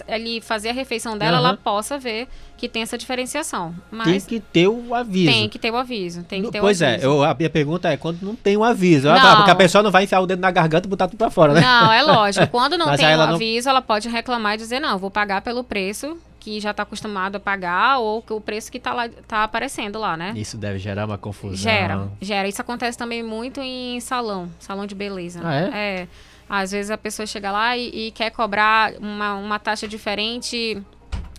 [0.07, 1.47] ali fazer a refeição dela, Aham.
[1.49, 3.71] ela possa ver que tem essa diferenciação.
[3.71, 5.31] Tem Mas que ter o aviso.
[5.31, 6.23] tem que ter o aviso.
[6.23, 7.05] Tem que ter pois o é, aviso.
[7.07, 9.07] eu, a minha pergunta é quando não tem o aviso.
[9.07, 9.15] Não.
[9.19, 11.29] tá, porque a pessoa não vai enfiar o dedo na garganta e botar tudo pra
[11.31, 11.61] fora, né?
[11.61, 12.47] Não, é lógico.
[12.47, 15.63] Quando não tem o não- aviso, ela pode reclamar e dizer, não, vou pagar pelo
[15.63, 19.45] preço que já está acostumado a pagar ou que o preço que está lá tá
[19.45, 20.33] aparecendo lá, né?
[20.35, 21.55] Isso deve gerar uma confusão.
[21.55, 22.47] Gera, gera.
[22.49, 25.39] Isso acontece também muito em salão, salão de beleza.
[25.41, 25.69] Ah, é?
[25.73, 26.07] É.
[26.49, 30.83] Às vezes a pessoa chega lá e, e quer cobrar uma, uma taxa diferente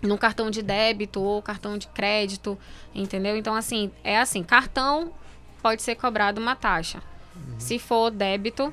[0.03, 2.59] no cartão de débito ou cartão de crédito,
[2.95, 3.37] entendeu?
[3.37, 5.13] Então, assim, é assim, cartão
[5.63, 7.03] pode ser cobrado uma taxa.
[7.59, 8.73] Se for débito,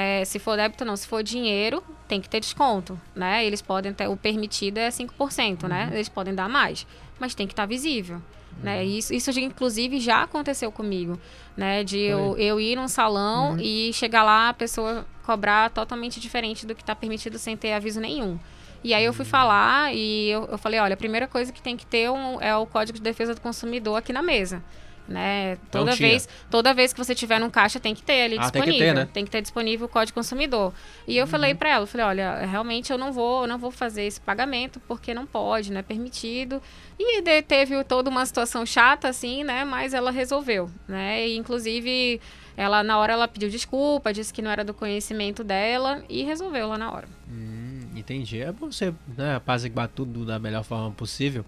[0.00, 3.44] é, se for débito não, se for dinheiro, tem que ter desconto, né?
[3.44, 5.90] Eles podem ter, o permitido é 5%, né?
[5.92, 6.86] Eles podem dar mais,
[7.18, 8.20] mas tem que estar visível.
[8.62, 8.84] Né?
[8.84, 11.18] Isso, isso inclusive já aconteceu comigo,
[11.56, 11.84] né?
[11.84, 16.74] De eu, eu ir num salão e chegar lá a pessoa cobrar totalmente diferente do
[16.74, 18.38] que está permitido sem ter aviso nenhum.
[18.82, 21.76] E aí eu fui falar e eu, eu falei, olha, a primeira coisa que tem
[21.76, 24.62] que ter um- é o Código de Defesa do Consumidor aqui na mesa.
[25.10, 25.58] Né?
[25.72, 26.08] Toda tinha.
[26.08, 28.68] vez, toda vez que você tiver num caixa tem que ter ali Ah, tem que
[28.70, 28.94] disponível.
[28.94, 29.08] ter, né?
[29.12, 30.72] Tem que ter disponível o Código Consumidor.
[31.04, 33.72] E eu falei pra ela, eu falei, olha, realmente eu não vou, eu não vou
[33.72, 36.62] fazer esse pagamento porque não pode, não é permitido.
[36.96, 39.64] E de- teve toda uma situação chata assim, né?
[39.64, 41.26] Mas ela resolveu, né?
[41.26, 42.20] E, inclusive
[42.56, 46.68] ela na hora ela pediu desculpa, disse que não era do conhecimento dela e resolveu
[46.68, 47.08] lá na hora.
[47.28, 48.40] Hum, entendi.
[48.40, 51.44] É bom você né, apaziguar tudo da melhor forma possível.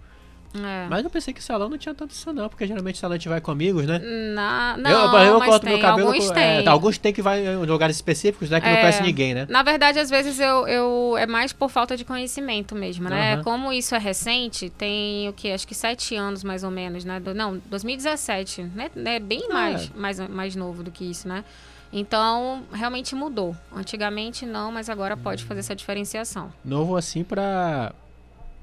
[0.55, 0.87] É.
[0.89, 3.27] Mas eu pensei que salão não tinha tanto isso não, porque geralmente salão a gente
[3.27, 3.99] vai com amigos, né?
[4.35, 6.07] Na, não, eu, eu mas corto tem, meu cabelo.
[6.09, 6.43] alguns com- tem.
[6.43, 8.61] é, tá, alguns tem que vai em lugares específicos, né?
[8.61, 8.79] Que não É.
[8.81, 9.47] conhece ninguém, né?
[9.49, 13.33] Na verdade, às vezes eu, eu é mais por falta de conhecimento mesmo, né?
[13.35, 13.43] Aham.
[13.43, 15.51] Como isso é recente, tem o que?
[15.51, 17.19] Acho que sete anos mais ou menos, né?
[17.19, 18.91] Do- não, 2017, né?
[19.05, 21.43] É bem mais, mais, mais novo do que isso, né?
[21.91, 23.55] Então, realmente mudou.
[23.75, 26.51] Antigamente não, mas agora pode fazer essa diferenciação.
[26.65, 27.93] Novo assim pra.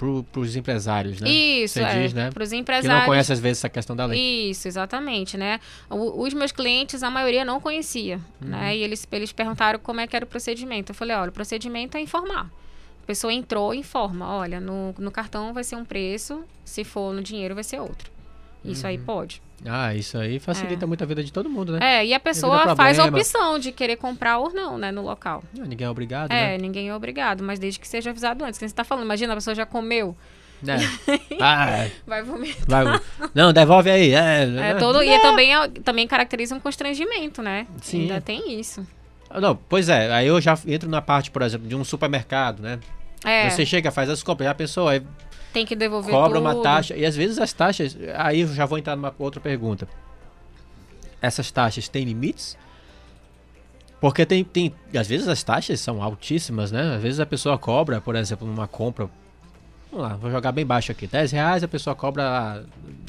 [0.01, 1.29] Pro, pros empresários, né?
[1.31, 2.03] Isso, Você é.
[2.03, 2.31] diz, né?
[2.33, 3.01] Para os Que empresários.
[3.01, 4.51] não conhece às vezes essa questão da lei.
[4.51, 5.61] Isso, exatamente, né?
[5.91, 8.49] O- os meus clientes, a maioria não conhecia, Uhum.
[8.49, 8.75] né?
[8.77, 10.93] E eles, eles perguntaram como é que era o procedimento.
[10.93, 12.51] Eu falei, olha, o procedimento é informar.
[13.03, 17.21] A pessoa entrou, informa, olha, no, no cartão vai ser um preço, se for no
[17.23, 18.11] dinheiro vai ser outro.
[18.65, 18.89] Isso Uhum.
[18.91, 19.43] aí pode.
[19.67, 21.99] Ah, isso aí facilita muito a vida de todo mundo, né?
[22.01, 25.45] É, e a pessoa faz a opção de querer comprar ou não, né, no local.
[25.59, 26.59] Ah, Ninguém é obrigado, É, né?
[26.59, 28.59] ninguém é obrigado, mas desde que seja avisado antes.
[28.59, 30.17] Que você tá falando, imagina, a pessoa já comeu,
[30.67, 30.77] É.
[31.41, 32.85] Ah, vai vomitar.
[32.85, 33.01] vai,
[33.35, 34.13] não, devolve aí.
[34.13, 37.67] É, É, todo, e também, é- também caracteriza um constrangimento, né?
[37.83, 38.03] Sim.
[38.03, 38.87] Ainda tem isso.
[39.29, 42.61] Ah, Não, pois é, aí eu já entro na parte, por exemplo, de um supermercado,
[42.63, 42.79] né?
[43.25, 45.03] É, Você chega, faz as compras, já pensou, aí
[45.53, 46.49] tem que devolver cobra tudo.
[46.49, 49.89] uma taxa, e às vezes as taxas, aí eu já vou entrar numa outra pergunta.
[51.21, 52.57] Essas taxas têm limites?
[54.01, 56.95] Porque tem, tem, às vezes as taxas são altíssimas, né?
[56.97, 59.11] Às vezes a pessoa cobra, por exemplo, numa compra,
[59.93, 62.65] vamos lá, vou jogar bem baixo aqui, 10 reais a pessoa cobra,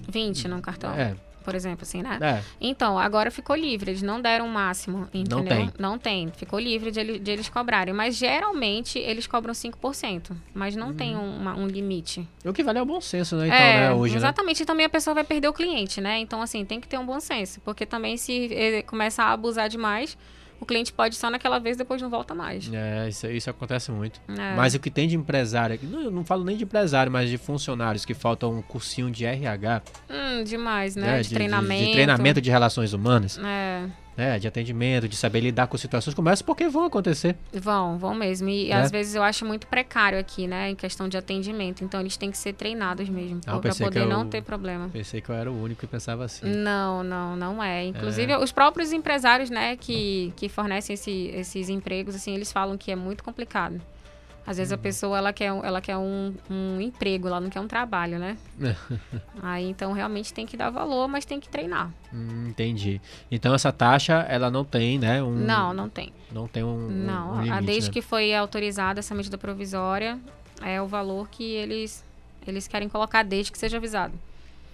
[0.10, 2.18] 20 num cartão, é, por exemplo, assim, né?
[2.22, 5.44] é, Então, agora ficou livre, eles não deram o máximo, entendeu?
[5.44, 5.72] tem.
[5.80, 10.94] Não tem, ficou livre de, de eles cobrarem, mas geralmente eles cobram 5%, mas não
[10.94, 12.28] tem um, uma- um limite.
[12.46, 13.48] o que vale é o bom senso, né?
[13.48, 14.18] Então, é, né, hoje, né?
[14.20, 16.20] exatamente, e também a pessoa vai perder o cliente, né?
[16.20, 19.70] Então, assim, tem que ter um bom senso, porque também se eh, começar a abusar
[19.70, 20.18] demais,
[20.62, 22.70] o cliente pode só naquela vez, depois não volta mais.
[22.72, 24.22] É, isso, isso acontece muito.
[24.30, 24.56] É.
[24.56, 27.30] Mas o que tem de empresário aqui, não, eu não falo nem de empresário, mas
[27.30, 31.08] de funcionários que faltam um cursinho de RH, Hum, demais, né?
[31.14, 31.22] né?
[31.22, 31.86] de, treinamento.
[31.86, 33.86] de treinamento de relações humanas, É,
[34.18, 34.38] né?
[34.40, 37.36] De atendimento, de saber lidar com situações como essa, porque vão acontecer.
[37.54, 38.50] vão, vão mesmo.
[38.50, 38.76] E Né?
[38.76, 40.70] às vezes eu acho muito precário aqui, né?
[40.70, 41.84] Em questão de atendimento.
[41.84, 43.42] Então eles têm que ser treinados mesmo.
[43.48, 44.90] Ah, para poder não eu- ter problema.
[44.92, 46.46] Pensei que eu era o único que pensava assim.
[46.46, 47.86] Não, não, não é.
[47.86, 52.92] Inclusive, os próprios empresários, né, que, que fornecem esse- esses empregos, assim, eles falam que
[52.92, 53.82] é muito complicado.
[54.46, 54.82] Às vezes a Uhum.
[54.82, 58.38] pessoa, ela quer, um- ela quer um, um emprego, ela não quer um trabalho, né?
[59.42, 61.92] Aí, então, realmente tem que dar valor, mas tem que treinar.
[62.14, 63.00] Hum, entendi.
[63.32, 65.22] Então essa taxa, ela não tem, né?
[65.22, 66.12] Um, Não, não tem.
[66.32, 67.94] Não tem um, Não, um a- limite, desde né?
[67.94, 70.20] que foi autorizada essa medida provisória,
[70.62, 72.04] é o valor que eles,
[72.48, 74.14] eles querem colocar desde que seja avisado.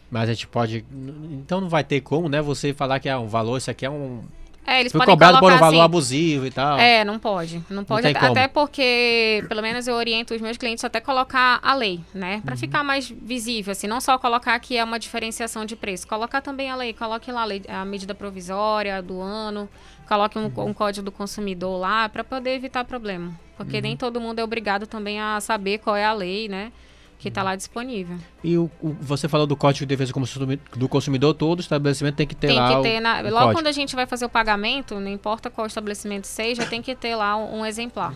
[0.09, 0.86] Mas a gente pode...
[1.34, 2.41] Então não vai ter como, né?
[2.41, 4.24] Você falar que é um valor, isso aqui é um...
[4.70, 6.78] É, eles Foi podem cobrado por um valor assim, abusivo e tal.
[6.78, 7.63] É, não pode.
[7.70, 8.01] Não pode.
[8.01, 12.01] tem até, até porque, pelo menos eu oriento os meus clientes até colocar a lei,
[12.13, 12.41] né?
[12.43, 12.59] Pra Uhum.
[12.59, 13.88] ficar mais visível, assim.
[13.88, 16.05] Não só colocar que é uma diferenciação de preço.
[16.05, 16.91] Colocar também a lei.
[16.91, 19.70] Coloque lá a, lei, a medida provisória do ano.
[20.05, 20.65] Coloque um, Uhum.
[20.70, 23.32] um código do consumidor lá pra poder evitar problema.
[23.55, 23.82] Porque Uhum.
[23.84, 26.74] nem todo mundo é obrigado também a saber qual é a lei, né?
[27.20, 27.34] Que Uhum.
[27.34, 28.15] tá lá disponível.
[28.43, 32.15] E o, o- você falou do Código de Defesa do Consumi- do Consumidor, todo estabelecimento
[32.15, 33.53] tem que ter tem lá que o- ter, na, o logo código.
[33.53, 37.15] quando a gente vai fazer o pagamento, não importa qual estabelecimento seja, tem que ter
[37.15, 38.13] lá um, um exemplar.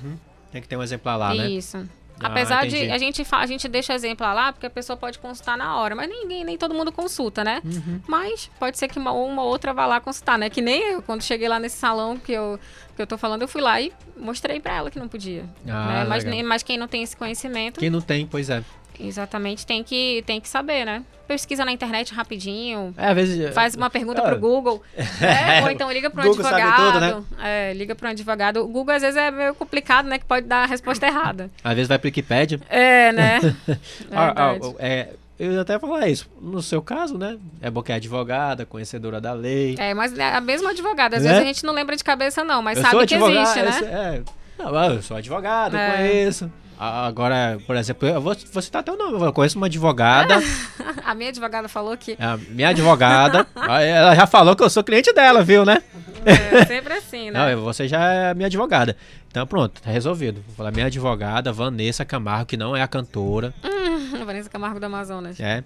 [0.52, 1.50] Tem que ter um exemplar lá, né?
[1.50, 1.78] Isso.
[2.24, 2.92] Ah, Apesar de entendi.
[2.92, 6.08] a gente, a gente deixa exemplar lá, porque a pessoa pode consultar na hora, mas
[6.08, 7.60] ninguém, nem todo mundo consulta, né?
[7.66, 8.00] Uhum.
[8.08, 10.48] Mas pode ser que uma, uma outra vá lá consultar, né?
[10.48, 12.60] Que nem eu, quando cheguei lá nesse salão que eu,
[12.96, 15.46] que eu tô falando, eu fui lá e mostrei pra ela que não podia.
[15.68, 16.06] Ah, né?
[16.08, 18.64] mas, mas quem não tem esse conhecimento, Quem não tem, pois é.
[19.08, 21.04] Exatamente, tem que, tem que saber, né?
[21.28, 23.54] Pesquisa na internet rapidinho, É, às vezes.
[23.54, 24.26] faz uma pergunta Ah.
[24.30, 24.82] pro Google,
[25.20, 25.64] né?
[25.64, 26.92] ou então liga para um Google sabe advogado.
[26.94, 27.24] tudo, né?
[27.42, 28.58] É, liga para um advogado.
[28.64, 30.20] O Google às vezes é meio complicado, né?
[30.20, 31.50] Que pode dar a resposta errada.
[31.64, 32.60] Às vezes vai pro Wikipedia.
[32.70, 33.40] É, né?
[34.12, 34.76] Ah, ah, Verdade.
[34.80, 36.30] é, eu ia até falar isso.
[36.42, 37.38] No seu caso, né?
[37.62, 39.76] É bom que é advogada, conhecedora da lei.
[39.80, 41.16] É, mas é a mesma advogada.
[41.16, 41.30] Às Né?
[41.30, 43.72] vezes a gente não lembra de cabeça, não, mas eu sabe que existe, eu né?
[43.72, 44.22] sou- é.
[44.60, 45.92] Não, ah, eu sou advogado, É.
[45.98, 46.52] conheço.
[46.84, 49.24] Agora, por exemplo, eu vou, vou citar até o nome.
[49.24, 50.40] Eu conheço uma advogada.
[51.06, 53.46] A minha advogada falou que a minha advogada.
[53.56, 55.84] ela já falou que eu sou cliente dela, viu, né?
[56.26, 57.54] é sempre assim, né?
[57.54, 58.96] Não, você já é minha advogada.
[59.28, 60.42] Então pronto, tá resolvido.
[60.48, 63.54] Vou falar minha advogada, Vanessa Camargo, que não é a cantora.
[63.64, 65.40] Hum, Vanessa Camargo do Amazonas.
[65.40, 65.64] É.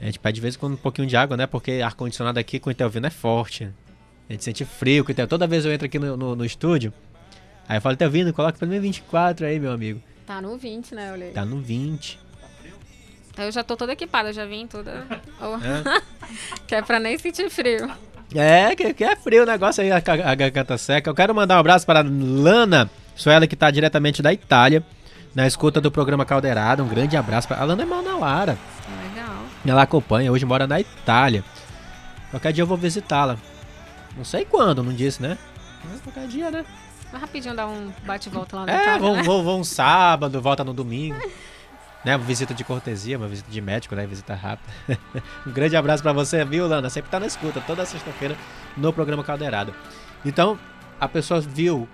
[0.00, 1.46] A gente pede de vez em quando um pouquinho de água, né?
[1.46, 3.68] Porque ar-condicionado aqui com o Intelvino é forte.
[4.28, 5.28] A gente sente frio com o Intel.
[5.28, 6.92] Toda vez eu entro aqui no, no, no estúdio,
[7.68, 10.00] aí eu falo, Intelvino, coloca pelo menos 24 aí, meu amigo.
[10.28, 11.10] Tá no 20, né?
[11.10, 11.30] Olhei.
[11.30, 12.20] Tá no 20.
[13.38, 15.06] Eu já tô toda equipada, já vim toda.
[15.40, 15.56] Oh.
[15.56, 16.02] É.
[16.68, 17.90] que é pra nem sentir frio.
[18.34, 21.08] É, que, que é frio o negócio aí, a, a garganta seca.
[21.08, 24.84] Eu quero mandar um abraço para Lana, sou ela que tá diretamente da Itália,
[25.34, 26.84] na escuta do programa Caldeirada.
[26.84, 28.58] Um grande abraço para A Lana é Manauara.
[29.08, 29.34] Legal.
[29.66, 31.42] Ela acompanha, hoje mora na Itália.
[32.30, 33.38] Qualquer dia eu vou visitá-la.
[34.14, 35.38] Não sei quando, não disse, né?
[35.90, 36.66] Mas qualquer dia, né?
[37.10, 39.22] Vai rapidinho dar um bate-volta lá na É, Itália, vão, né?
[39.22, 41.18] vão, vão um sábado, volta no domingo.
[42.04, 44.06] Né, uma visita de cortesia, uma visita de médico, né?
[44.06, 44.72] Visita rápida.
[45.46, 46.88] um grande abraço pra você, viu, Lana?
[46.88, 48.36] Sempre tá na escuta, toda sexta-feira
[48.76, 49.74] no programa Caldeirada.
[50.24, 50.58] Então,
[51.00, 51.88] a pessoa viu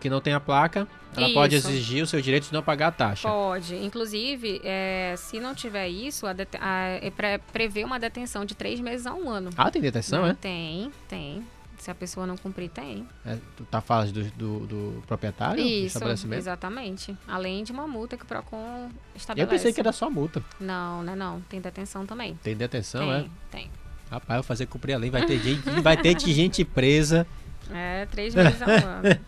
[0.00, 1.68] que não tem a placa, ela pode Isso.
[1.68, 3.28] exigir o seu direito de não pagar a taxa.
[3.28, 3.76] Pode.
[3.76, 8.80] Inclusive, é, se não tiver isso, a a- é pre- prevê uma detenção de três
[8.80, 9.50] meses a um ano.
[9.56, 10.32] Ah, tem detenção, é?
[10.34, 11.46] Tem, tem.
[11.82, 13.04] Se a pessoa não cumprir, tem.
[13.26, 13.36] é?
[13.56, 16.38] Tu tá falando do, do, do proprietário do Isso, estabelecimento?
[16.38, 17.16] exatamente.
[17.26, 19.44] Além de uma multa que o PROCON estabelece.
[19.44, 20.40] Eu pensei que era só multa.
[20.60, 21.40] Não, né não.
[21.40, 22.38] Tem detenção também.
[22.40, 23.24] Tem detenção, tem, é?
[23.50, 23.70] tem.
[24.08, 25.10] Rapaz, eu vou fazer cumprir a lei.
[25.10, 27.26] Vai ter gente, vai ter gente presa.
[27.68, 29.20] É, três meses a um ano.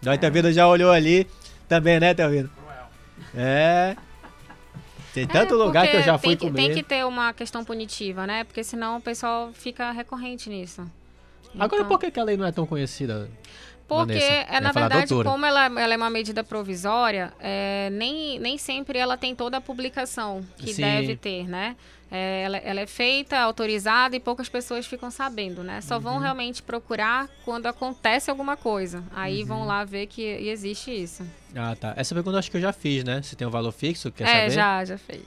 [0.00, 1.26] Nós, Telvino, já olhou ali
[1.68, 2.48] também, né, Telvino?
[3.34, 3.96] É.
[5.12, 6.66] Tem tanto É, lugar que eu já fui tem que, comer.
[6.68, 8.44] Tem que ter uma questão punitiva, né?
[8.44, 10.88] Porque senão o pessoal fica recorrente nisso.
[11.58, 13.28] Agora, Então- por que, que a lei não é tão conhecida?
[13.88, 14.26] Porque, Vanessa?
[14.52, 15.30] é, na verdade, doutora.
[15.30, 19.60] como ela, ela é uma medida provisória, é, nem, nem sempre ela tem toda a
[19.60, 20.82] publicação que Sim.
[20.82, 21.76] deve ter, né?
[22.10, 25.80] É, ela, ela é feita, autorizada e poucas pessoas ficam sabendo, né?
[25.80, 26.00] Só Uhum.
[26.00, 29.04] vão realmente procurar quando acontece alguma coisa.
[29.14, 29.46] Aí Uhum.
[29.46, 31.24] vão lá ver que existe isso.
[31.54, 31.94] Ah, tá.
[31.96, 33.22] Essa pergunta eu acho que eu já fiz, né?
[33.22, 34.50] Se tem um valor fixo, quer é, saber?
[34.50, 35.22] já, já fez.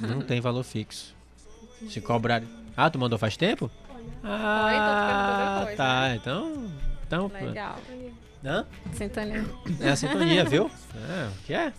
[0.00, 1.14] Não tem valor fixo.
[1.88, 2.42] Se cobrar...
[2.76, 3.70] Ah, tu mandou faz tempo?
[4.22, 6.14] Ah, tá.
[6.14, 6.70] Então...
[7.06, 7.30] Então...
[7.40, 7.76] Legal.
[8.44, 8.66] Hã?
[8.92, 9.44] Sintonia.
[9.80, 10.70] É a sintonia, viu?
[10.94, 11.72] É, o que é?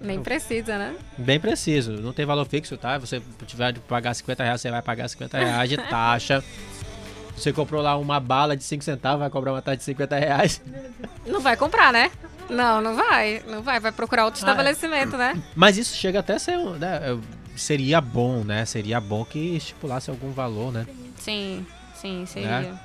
[0.00, 0.96] Nem precisa, né?
[1.16, 1.92] Bem preciso.
[1.92, 2.98] Não tem valor fixo, tá?
[2.98, 6.42] Você tiver de pagar 50 reais, você vai pagar 50 reais de taxa.
[7.34, 10.62] Você comprou lá uma bala de 5 centavos, vai cobrar uma taxa de 50 reais.
[11.26, 12.10] Não vai comprar, né?
[12.48, 13.42] Não, não vai.
[13.48, 13.80] Não vai.
[13.80, 14.50] Vai procurar outro Ah, é.
[14.50, 15.42] estabelecimento, né?
[15.56, 16.58] Mas isso chega até a ser.
[16.58, 17.00] um, Né?
[17.56, 18.64] Seria bom, né?
[18.64, 20.86] Seria bom que estipulasse algum valor, né?
[21.16, 22.78] Sim, sim, seria.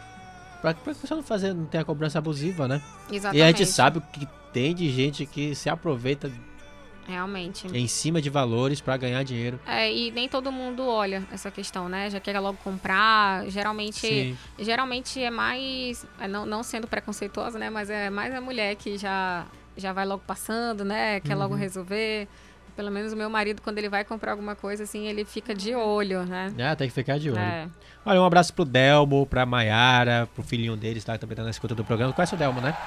[0.62, 2.82] Pra, pra que você não fazer, não ter a cobrança abusiva, né?
[3.12, 3.40] Exatamente.
[3.40, 6.32] E a gente sabe o que tem de gente que se aproveita
[7.08, 7.68] Realmente.
[7.68, 9.60] em cima de valores pra ganhar dinheiro.
[9.66, 12.10] É, e nem todo mundo olha essa questão, né?
[12.10, 13.48] Já quer logo comprar.
[13.50, 14.38] Geralmente, Sim.
[14.60, 16.06] geralmente é mais.
[16.20, 17.70] é, Não, não sendo preconceituosa, né?
[17.70, 19.46] Mas é mais a mulher que já,
[19.78, 21.22] já vai logo passando, né?
[21.22, 21.60] Quer logo Uhum.
[21.60, 22.28] resolver.
[22.78, 25.74] Pelo menos o meu marido, quando ele vai comprar alguma coisa, assim, ele fica de
[25.74, 26.54] olho, né?
[26.60, 27.40] É, tem que ficar de olho.
[27.40, 27.68] É.
[28.06, 31.18] Olha, um abraço pro Delmo, pra Maiara, pro filhinho deles, tá?
[31.18, 32.14] Também tá na escuta do programa.
[32.14, 32.78] Conhece o Delmo, né?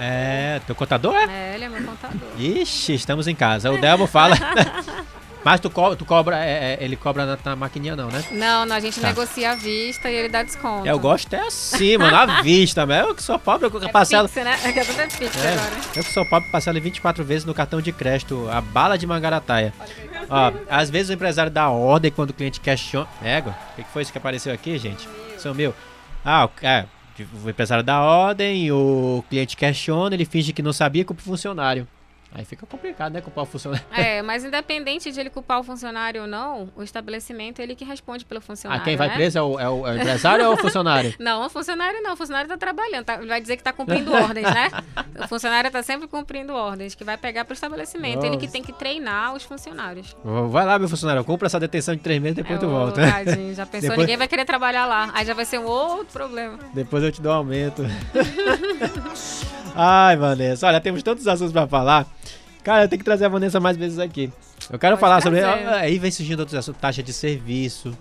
[0.00, 1.24] É, teu contador é?
[1.24, 2.28] É, ele é meu contador.
[2.38, 3.72] Ixi, estamos em casa.
[3.72, 4.36] O Delmo fala.
[5.44, 8.22] Mas tu, co tu cobra, é, é, ele cobra na, na maquininha não, né?
[8.30, 9.08] Não, não, a gente Tá.
[9.08, 10.86] negocia à vista e ele dá desconto.
[10.86, 14.28] Eu gosto é assim, mano, à vista, mas eu que sou pobre, eu É parcelo.
[14.28, 14.56] Pix, né?
[14.64, 15.74] É que tudo é Pix É, agora.
[15.96, 19.06] eu que sou pobre, parcelo em 24 vezes no cartão de crédito, a bala de
[19.06, 19.72] mangarataia.
[20.30, 23.08] Ó, às vezes o empresário dá ordem quando o cliente questiona.
[23.22, 25.08] Égua, o que que foi isso que apareceu aqui, gente?
[25.38, 25.74] Sumiu.
[26.24, 26.84] Ah, é,
[27.44, 31.86] o empresário dá ordem, o cliente questiona, ele finge que não sabia, culpa o funcionário.
[32.34, 33.84] Aí fica complicado, né, culpar o funcionário.
[33.92, 37.84] É, mas independente de ele culpar o funcionário ou não, o estabelecimento é ele que
[37.84, 38.84] responde pelo Ah, funcionário.
[38.84, 39.14] quem vai né?
[39.14, 41.14] preso é o, é o- é o empresário ou é o funcionário?
[41.20, 42.14] Não, o funcionário não.
[42.14, 43.04] O funcionário tá trabalhando.
[43.04, 44.70] tá- vai dizer que tá cumprindo ordens, né?
[45.24, 48.24] O funcionário tá sempre cumprindo ordens, que vai pegar pro estabelecimento.
[48.24, 50.16] Ele que tem que treinar os funcionários.
[50.50, 53.00] Vai lá, meu funcionário, compra essa detenção de três meses, depois tu Ô, volta.
[53.00, 53.90] tadinho, já pensou?
[53.90, 55.10] Depois- Ninguém vai querer trabalhar lá.
[55.14, 56.58] Aí já vai ser um outro problema.
[56.74, 57.84] Depois eu te dou um aumento.
[59.74, 60.66] Ai, Vanessa.
[60.66, 62.06] Olha, temos tantos assuntos pra falar.
[62.62, 64.32] Cara, eu tenho que trazer a Vanessa mais vezes aqui.
[64.70, 65.40] Eu quero Pode falar sobre.
[65.40, 65.66] trazer.
[65.68, 67.96] Aí vem surgindo outros assuntos, taxa de serviço.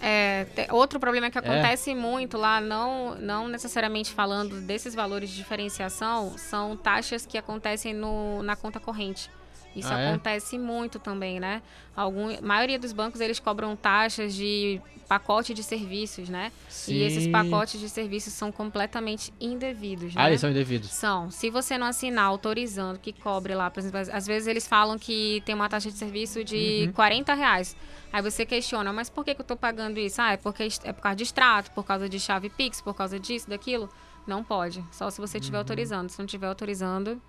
[0.00, 6.36] É, outro problema que acontece muito lá, não, não necessariamente falando desses valores de diferenciação,
[6.36, 9.30] são taxas que acontecem no, na conta corrente.
[9.76, 10.08] Isso Ah, é?
[10.08, 11.62] acontece muito também, né?
[11.94, 16.50] Algum, a maioria dos bancos eles cobram taxas de pacote de serviços, né?
[16.88, 17.30] E esses Sim.
[17.30, 20.22] pacotes de serviços são completamente indevidos, né?
[20.22, 20.90] Ah, eles são indevidos.
[20.90, 21.30] São.
[21.30, 25.42] Se você não assinar autorizando que cobre lá, por exemplo, às- vezes eles falam que
[25.44, 26.92] tem uma taxa de serviço de Uhum.
[26.92, 27.76] 40 reais.
[28.12, 30.20] Aí você questiona, mas por que, que eu tô pagando isso?
[30.20, 33.20] Ah, é porque é por causa de extrato, por causa de chave Pix, por causa
[33.20, 33.88] disso, daquilo.
[34.26, 34.82] Não pode.
[34.90, 36.08] Só se você estiver autorizando.
[36.10, 37.20] Se não estiver autorizando,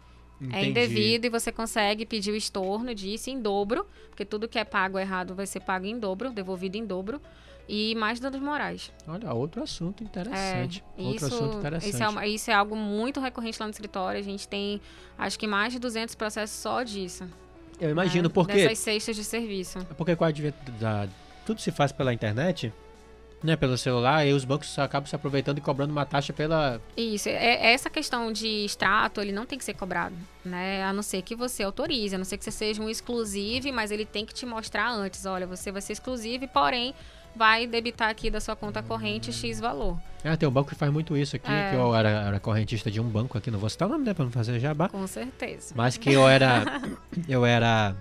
[0.41, 0.45] é.
[0.45, 0.69] Entendi.
[0.69, 4.97] indevido e você consegue pedir o estorno disso em dobro, porque tudo que é pago
[4.99, 7.21] errado vai ser pago em dobro, devolvido em dobro.
[7.69, 8.93] E mais danos morais.
[9.05, 10.81] Olha, outro assunto É, interessante.
[10.97, 11.89] outro isso, assunto interessante.
[11.93, 14.17] Isso é, uma- isso é algo muito recorrente lá no escritório.
[14.17, 14.79] A gente tem,
[15.17, 17.25] acho que mais de 200 processos só disso.
[17.77, 18.33] Eu imagino, né?
[18.33, 19.79] porque, Dessas cestas de serviço.
[19.97, 21.09] porque com o advento da.
[21.45, 22.71] Tudo se faz pela internet,
[23.43, 23.55] né?
[23.55, 26.81] Pelo celular, e os bancos acabam se aproveitando e cobrando uma taxa pela.
[26.95, 30.83] Isso, é, essa questão de extrato, ele não tem que ser cobrado, né?
[30.83, 33.91] A não ser que você autorize, a não ser que você seja um exclusive, mas
[33.91, 36.93] ele tem que te mostrar antes, olha, você vai ser exclusive, porém
[37.35, 39.95] vai debitar aqui da sua conta corrente X valor.
[40.25, 41.69] Ah, tem um banco que faz muito isso aqui, É.
[41.69, 44.13] que eu era, era correntista de um banco aqui, não vou citar o nome, né?
[44.15, 44.89] Pra não fazer jabá.
[44.89, 45.75] Com certeza.
[45.77, 46.63] Mas que eu era.
[47.29, 47.95] Eu era.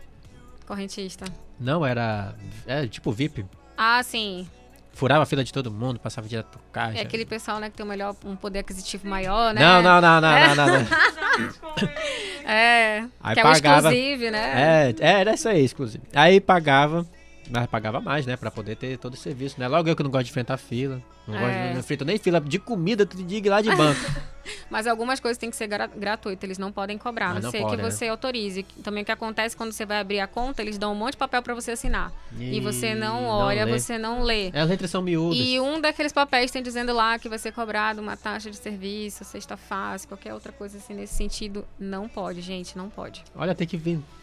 [0.66, 1.24] Correntista.
[1.60, 2.34] Não, era.
[2.66, 3.44] É tipo VIP.
[3.76, 4.48] Ah, sim.
[4.96, 6.98] Furava a fila de todo mundo, passava direto pro caixa.
[6.98, 9.60] É aquele pessoal, né, que tem um melhor, um poder aquisitivo maior, né?
[9.60, 10.54] Não, não, não, não, É.
[10.54, 10.86] não, não, não.
[12.48, 14.94] É, Aí que é pagava- o exclusive, né?
[15.00, 16.02] É, é, era isso aí, exclusive.
[16.14, 17.04] Aí pagava,
[17.50, 18.36] mas pagava mais, né?
[18.36, 19.68] Pra poder ter todo o serviço, né?
[19.68, 21.00] Logo eu que não gosto de enfrentar fila.
[21.26, 21.40] Não É.
[21.40, 23.98] gosto de não enfrento nem fila de comida, tu diga lá de banco.
[24.70, 27.50] Mas algumas coisas têm que ser gra gratuitas, eles não podem cobrar, Ah, não não
[27.50, 27.90] ser pode, que né?
[27.90, 28.62] você autorize.
[28.82, 31.16] Também o que acontece quando você vai abrir a conta, eles dão um monte de
[31.16, 32.12] papel pra você assinar.
[32.38, 33.78] E, você não não olha, lê.
[33.78, 34.50] você não lê.
[34.52, 35.36] É, as letras são miúdas.
[35.40, 39.24] E um daqueles papéis tem dizendo lá que vai ser cobrado uma taxa de serviço,
[39.24, 41.64] sexta fase, qualquer outra coisa assim nesse sentido.
[41.78, 43.24] Não pode, gente, não pode.
[43.34, 43.76] Olha, tem que,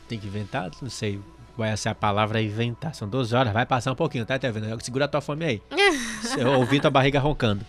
[0.07, 1.19] tem que inventar, não sei
[1.55, 2.93] qual ser a palavra inventar.
[2.95, 4.81] São 12 horas, vai passar um pouquinho, tá, vendo?
[4.83, 5.61] Segura a tua fome aí.
[6.37, 7.65] Eu ouvi tua barriga roncando.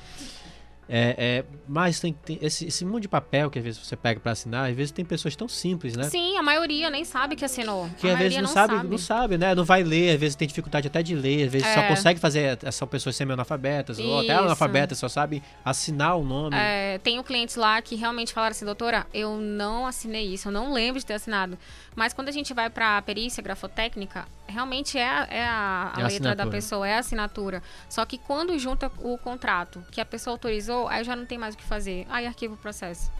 [0.88, 4.20] É, é, mas tem, tem esse, esse monte de papel que às vezes você pega
[4.20, 6.04] pra assinar, às vezes tem pessoas tão simples, né?
[6.04, 7.88] Sim, a maioria nem sabe que assinou.
[7.98, 9.54] Que a às vezes maioria não sabe, não sabe, né?
[9.54, 11.88] Não vai ler, às vezes tem dificuldade até de ler, às vezes só É.
[11.88, 16.54] consegue fazer, são pessoas semi-analfabetas, ou até analfabetas, só sabem assinar o nome.
[16.56, 20.72] É, tenho clientes lá que realmente falaram assim, doutora, eu não assinei isso, eu não
[20.72, 21.58] lembro de ter assinado.
[21.96, 26.04] Mas quando a gente vai pra perícia grafotécnica, realmente é, a- é a, a É
[26.08, 27.62] letra da pessoa, é a assinatura.
[27.88, 31.54] Só que quando junta o contrato que a pessoa autorizou, aí já não tem mais
[31.54, 32.06] o que fazer.
[32.10, 33.10] Aí arquiva o processo.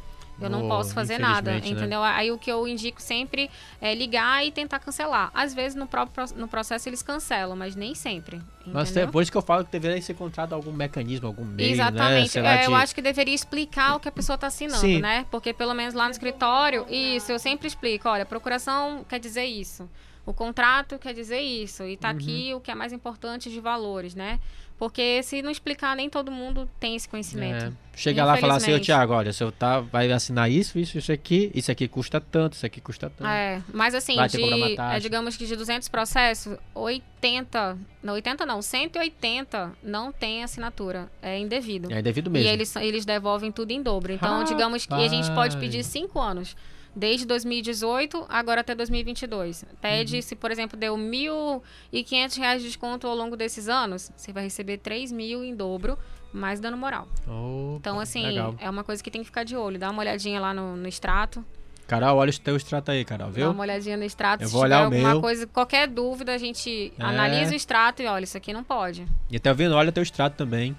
[0.40, 1.60] Eu não Oh, posso fazer nada, né?
[1.64, 2.02] entendeu?
[2.02, 3.48] Aí o que eu indico sempre
[3.80, 5.30] é ligar e tentar cancelar.
[5.32, 8.42] Às vezes no próprio no processo eles cancelam, mas nem sempre.
[8.66, 9.20] Mas entendeu?
[9.22, 11.74] isso que eu falo que deveria ser encontrado algum mecanismo, algum meio, né?
[11.74, 12.40] Exatamente.
[12.40, 15.00] Lá, É, eu acho que deveria explicar o que a pessoa está assinando, Sim.
[15.00, 15.24] né?
[15.30, 18.08] Porque pelo menos lá no escritório, isso, eu sempre explico.
[18.08, 19.88] Olha, procuração quer dizer isso.
[20.26, 21.84] O contrato quer dizer isso.
[21.84, 22.14] E tá Uhum.
[22.16, 24.40] aqui o que é mais importante de valores, né?
[24.78, 27.66] Porque se não explicar, nem todo mundo tem esse conhecimento.
[27.66, 27.72] É.
[27.96, 28.80] Chega lá e falar assim, ô.
[28.80, 32.54] Thiago, olha, o senhor tá, vai assinar isso, isso, isso aqui, isso aqui custa tanto,
[32.54, 33.28] isso aqui custa tanto.
[33.28, 39.72] É, mas assim, de, é, digamos que de 200 processos, 80, não 80 não, 180
[39.80, 41.92] não tem assinatura, é indevido.
[41.92, 42.48] É indevido E mesmo.
[42.50, 44.12] eles, eles devolvem tudo em dobro.
[44.12, 45.86] Então, digamos que a gente pode pedir Rapaz.
[45.86, 46.56] cinco anos.
[46.96, 49.64] Desde 2018, agora até 2022.
[49.80, 54.44] Pede, se por exemplo deu 1.500 reais de desconto ao longo desses anos, você vai
[54.44, 55.98] receber 3 mil em dobro,
[56.32, 57.08] mais dano moral.
[57.26, 58.54] Opa, Então, assim, Legal.
[58.60, 59.78] é uma coisa que tem que ficar de olho.
[59.78, 61.44] Dá uma olhadinha lá no, no extrato.
[61.86, 63.50] Carol, olha o teu extrato aí, Carol, Dá viu?
[63.50, 64.42] uma olhadinha no extrato.
[64.42, 65.20] Eu se vou tiver olhar o alguma meu.
[65.20, 67.02] coisa, qualquer dúvida, a gente É.
[67.02, 69.04] analisa o extrato e olha, isso aqui não pode.
[69.30, 69.74] E tá vendo?
[69.74, 70.74] Olha o teu extrato também.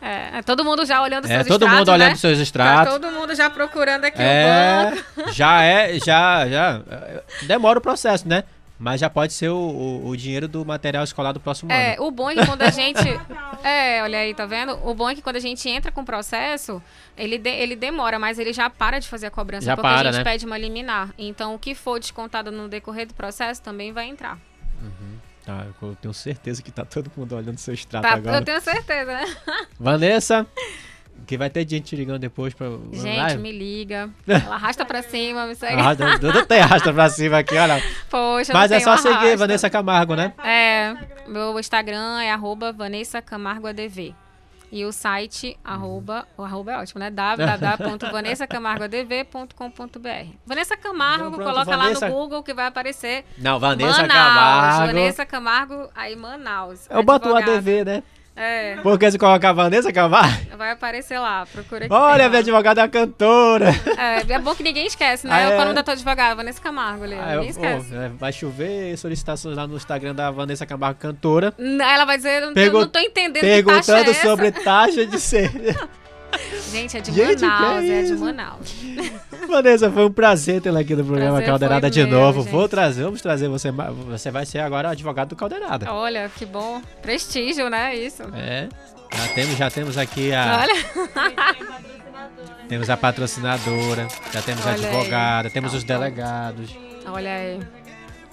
[0.00, 2.16] É, é todo mundo já olhando É, seus todo extratos, mundo olhando né?
[2.16, 2.92] seus Tá extratos.
[2.94, 5.32] todo mundo já procurando aqui o É, banco.
[5.32, 6.82] já é, já, já.
[6.90, 8.44] é, Demora o processo, né?
[8.78, 12.04] Mas já pode ser o, o, o dinheiro do material escolar do próximo É, ano.
[12.04, 12.98] o bom é que quando a gente.
[13.62, 14.76] É, olha aí, tá vendo?
[14.84, 16.82] O bom é que quando a gente entra com o processo,
[17.16, 20.08] ele, de- ele demora, mas ele já para de fazer a cobrança Já porque para,
[20.08, 20.24] a gente né?
[20.24, 21.10] pede uma liminar.
[21.16, 24.36] Então, o que for descontado no decorrer do processo também vai entrar.
[25.44, 28.36] Tá, eu tenho certeza que tá todo mundo olhando seu extrato Tá, agora.
[28.36, 29.24] eu tenho certeza, né?
[29.78, 30.46] Vanessa,
[31.26, 32.68] que vai ter gente te ligando depois pra.
[32.92, 34.08] Gente, me liga.
[34.26, 35.74] Ela arrasta pra cima, me segue.
[35.80, 37.82] Arrasta, Dudu tem arrasta pra cima aqui, olha.
[38.08, 39.36] Poxa, Mas é só seguir arrasta.
[39.36, 40.32] Vanessa Camargo, né?
[40.44, 40.94] É,
[41.26, 44.14] meu Instagram é arroba Vanessa Camargo ADV.
[44.72, 47.10] E o site, arroba, o arroba é ótimo, né?
[48.82, 54.00] www.vanessacamargoadv.com.br Vanessa Camargo, Então, pronto, coloca Vanessa- lá no Google que vai aparecer Não, Vanessa
[54.02, 54.24] Manaus.
[54.24, 54.86] Camargo.
[54.86, 56.88] Vanessa Camargo, aí Manaus.
[56.90, 57.36] Eu boto o.
[57.36, 58.02] ADV, né?
[58.34, 60.56] É, Porque se colocar Vanessa Camargo.
[60.56, 61.92] vai aparecer lá, procura aqui.
[61.94, 63.66] Olha, minha advogada é a cantora.
[63.98, 65.34] É, é bom que ninguém esquece, né?
[65.34, 65.56] Ah, Eu é?
[65.58, 67.14] falo da tua advogada, Vanessa Camargo ali.
[67.14, 67.94] Ah, ninguém esquece.
[67.94, 71.52] é, vai chover solicitações lá no Instagram da Vanessa Camargo, cantora.
[71.58, 75.04] Ela vai dizer, eu não, Pergun- não tô entendendo que taxa é Perguntando sobre taxa
[75.06, 75.50] de ser.
[76.70, 78.24] Gente, é de Gente, que Manaus, é, de isso?
[78.24, 78.74] Manaus.
[79.48, 82.40] Vanessa, foi um prazer tê-la aqui no programa Prazer Caldeirada de meu, novo.
[82.42, 82.50] gente.
[82.52, 83.70] Vou trazer, vamos trazer você.
[83.70, 85.92] Você vai ser agora advogado do Caldeirada.
[85.92, 86.80] Olha, que bom.
[87.02, 87.94] Prestígio, né?
[87.94, 88.22] Isso.
[88.34, 88.68] É.
[89.14, 90.60] Já temos, já temos aqui a.
[90.62, 91.82] Olha.
[92.68, 94.96] Temos a patrocinadora, já temos a Olha aí.
[94.96, 96.74] advogada, temos os delegados.
[97.06, 97.60] Olha aí.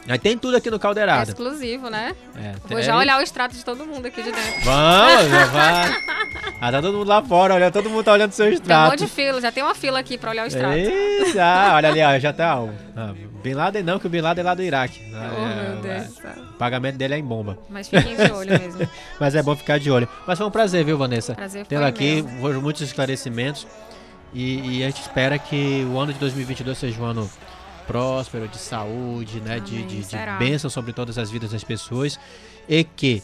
[0.07, 1.31] Aí tem tudo aqui no É Caldeirada.
[1.31, 2.15] exclusivo, né?
[2.37, 4.61] É, Vou tem- já olhar o extrato de todo mundo aqui de dentro.
[4.63, 6.01] Vamos, já vai.
[6.61, 8.89] Ah, tá todo mundo lá fora, olha, todo mundo tá olhando seu Tem um extrato.
[8.91, 10.77] monte de fila, já tem uma fila aqui pra olhar o extrato.
[10.77, 12.59] Isso, ah, olha ali, ó, já tá.
[12.59, 12.67] ó,
[13.41, 14.99] Bin Laden não, que o Bin Laden é lá do Iraque.
[15.13, 16.31] Oh, Ah, meu é, Deus do céu.
[16.49, 17.57] O pagamento dele é em bomba.
[17.69, 18.89] Mas fiquem de olho mesmo.
[19.17, 20.07] Mas é bom ficar de olho.
[20.27, 21.33] Mas foi um prazer, viu, Vanessa?
[21.33, 22.41] Prazer foi Tê-la aqui, meu.
[22.41, 23.65] foram muitos esclarecimentos.
[24.33, 27.29] E, e a gente espera que o ano de 2022 seja um ano
[27.87, 29.59] próspero, de saúde, né?
[29.59, 30.35] de, Amém, de, de será.
[30.35, 32.19] bênção sobre todas as vidas das pessoas.
[32.67, 33.23] E que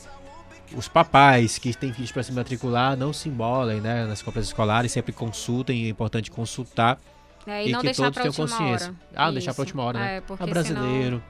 [0.75, 4.91] os papais que têm filhos para se matricular não se embolem né, nas compras escolares,
[4.91, 6.97] sempre consultem, é importante consultar.
[7.45, 8.87] É, e, E não que deixar todos tenham consciência.
[8.87, 8.95] hora.
[9.15, 9.61] Ah, não deixar Isso.
[9.61, 10.17] última hora, né?
[10.17, 11.21] É, porque É brasileiro.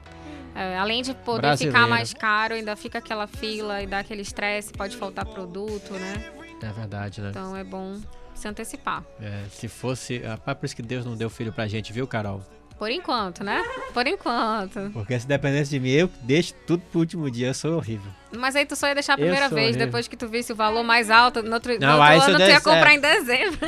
[0.54, 1.76] senão, é, além de poder Brasileiro.
[1.78, 6.32] ficar mais caro, ainda fica aquela fila e dá aquele estresse, pode faltar produto, né?
[6.62, 7.28] É verdade, né?
[7.30, 8.00] Então é bom
[8.34, 9.04] se antecipar.
[9.20, 10.22] É, se fosse.
[10.46, 12.40] Ah, por isso que Deus não deu filho pra gente, viu, Carol?
[12.78, 13.64] Por enquanto, né?
[13.94, 14.90] Por enquanto.
[14.92, 17.48] Porque se dependesse de mim, eu deixo tudo pro último dia.
[17.48, 18.10] Eu sou horrível.
[18.36, 19.86] Mas aí tu só ia deixar a primeira vez, horrível.
[19.86, 22.36] depois que tu visse o valor mais alto, no outro, Não, no outro ano eu
[22.36, 22.94] tu ia desse- comprar é.
[22.94, 23.58] em dezembro.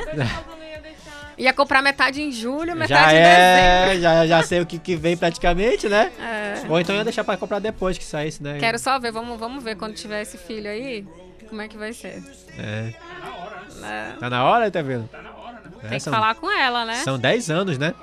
[1.38, 3.96] ia comprar metade em julho, metade já em dezembro.
[3.96, 6.12] é, já, já sei o que, que vem praticamente, né?
[6.20, 6.66] É.
[6.68, 8.59] Ou então eu ia deixar pra comprar depois que saísse, né?
[8.59, 11.06] Quero só ver, vamos, vamos ver quando tiver esse filho aí,
[11.48, 12.22] como é que vai ser.
[12.59, 12.92] É.
[13.80, 14.16] né?
[14.20, 15.09] Tá na hora, tá vendo?
[15.82, 16.96] É, Tem que são, falar com ela, né?
[16.96, 17.94] São 10 anos, né?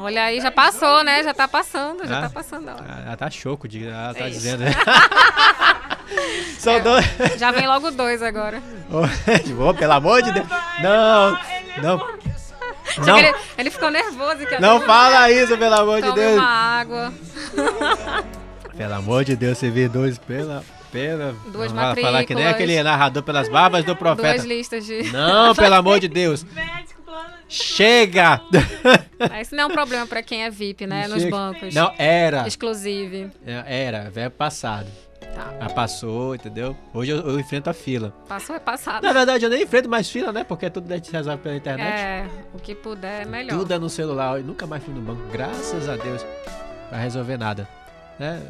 [0.00, 1.22] Olha aí, já passou, né?
[1.24, 2.22] Já tá passando, já Ah.
[2.22, 2.68] tá passando.
[2.70, 4.38] Ah, Ela tá choco, de, ela tá É isso.
[4.38, 4.64] dizendo.
[6.58, 7.04] São dois.
[7.38, 8.62] Já vem logo dois agora.
[8.90, 10.46] Ô, pelo amor de Deus.
[10.82, 11.38] Não,
[11.82, 11.98] não.
[12.90, 14.46] Chega, Não, Ele, ele ficou nervoso.
[14.46, 16.34] que não fala isso, pelo amor de Tome Deus.
[16.34, 17.12] uma água.
[18.78, 20.62] Pelo amor de Deus, você vê dois pela.
[20.92, 24.34] pela Duas não falar que nem aquele narrador pelas barbas do profeta.
[24.34, 25.02] Duas listas de.
[25.10, 26.46] Não, pelo amor de Deus.
[27.48, 28.40] Chega!
[29.18, 31.08] Mas Isso não é um problema pra quem é VIP, né?
[31.08, 31.30] Nos Chega.
[31.36, 31.74] bancos.
[31.74, 32.46] Não, era.
[32.46, 33.30] Exclusive.
[33.46, 34.86] É, Era, velho passado.
[35.34, 35.52] Tá.
[35.60, 36.76] Já passou, entendeu?
[36.92, 38.14] Hoje eu, eu enfrento a fila.
[38.28, 39.02] Passou é passado.
[39.02, 40.44] Na verdade, eu nem enfrento mais fila, né?
[40.44, 41.88] Porque tudo gente resolve pela internet.
[41.92, 43.58] É, o que puder é melhor.
[43.58, 44.38] Tudo é no celular.
[44.38, 46.24] Eu nunca mais fui no banco, graças a Deus,
[46.88, 47.68] pra resolver nada.
[48.18, 48.40] Né?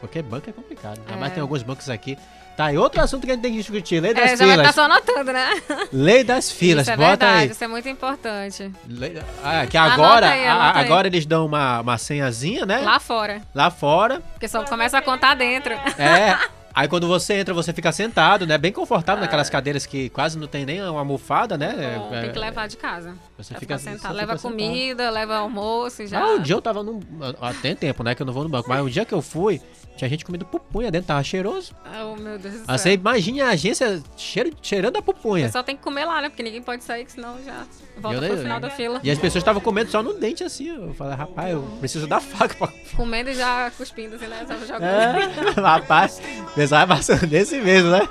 [0.00, 0.98] Porque banco é complicado.
[1.06, 1.34] Ainda mais É.
[1.36, 2.16] tem alguns bancos aqui.
[2.60, 4.00] Tá, aí outro assunto que a gente tem que discutir.
[4.00, 4.74] Lei É, das já vai estar filas.
[4.74, 5.62] só anotando, né?
[5.90, 7.50] Lei das filas, isso é bota verdade, aí.
[7.50, 8.70] isso é muito importante.
[8.86, 10.84] Lei- Ah, que agora, aí, a- aí.
[10.84, 12.80] agora eles dão uma, uma senhazinha, né?
[12.80, 13.40] Lá fora.
[13.54, 14.20] Lá fora.
[14.34, 15.72] Porque só começa a contar dentro.
[15.98, 16.36] É.
[16.74, 18.56] Aí quando você entra, você fica sentado, né?
[18.56, 21.96] Bem confortável naquelas cadeiras que quase não tem nem uma almofada, né?
[21.98, 23.14] Bom, É, tem que levar de casa.
[23.36, 23.98] Você fica sentado.
[24.00, 24.52] fica Leva sentado.
[24.52, 26.20] comida, leva almoço e já.
[26.20, 27.00] Ah, um dia eu tava num.
[27.40, 28.14] ah, Tem tempo, né?
[28.14, 28.68] Que eu não vou no banco.
[28.68, 29.60] Mas o dia que eu fui,
[29.96, 31.74] tinha gente comendo pupunha dentro, tava cheiroso.
[32.04, 32.78] Oh, meu Deus do Ah, céu.
[32.78, 35.46] você imagina a agência cheiro, cheirando a pupunha.
[35.46, 36.28] pessoal tem que comer lá, né?
[36.28, 37.64] Porque ninguém pode sair, que senão já
[38.00, 39.00] volta Eu pro final da fila.
[39.04, 40.68] E as pessoas estavam comendo só no dente assim.
[40.68, 42.68] Eu falei, rapaz, eu preciso da faca pra.
[42.96, 44.44] Comendo e já cuspindo, assim, né?
[44.48, 44.84] Só jogando.
[44.84, 46.20] É, rapaz,
[46.50, 48.08] o pessoal é maçonense mesmo, né?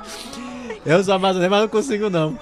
[0.86, 2.40] Eu sou amazonense, mas não consigo não.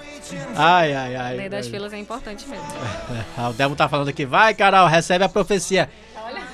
[0.54, 1.36] Ai, ai, ai.
[1.36, 2.64] Lei das filas é importante mesmo.
[3.36, 5.90] Ah, O Demo tá falando aqui, vai, Carol, recebe a profecia.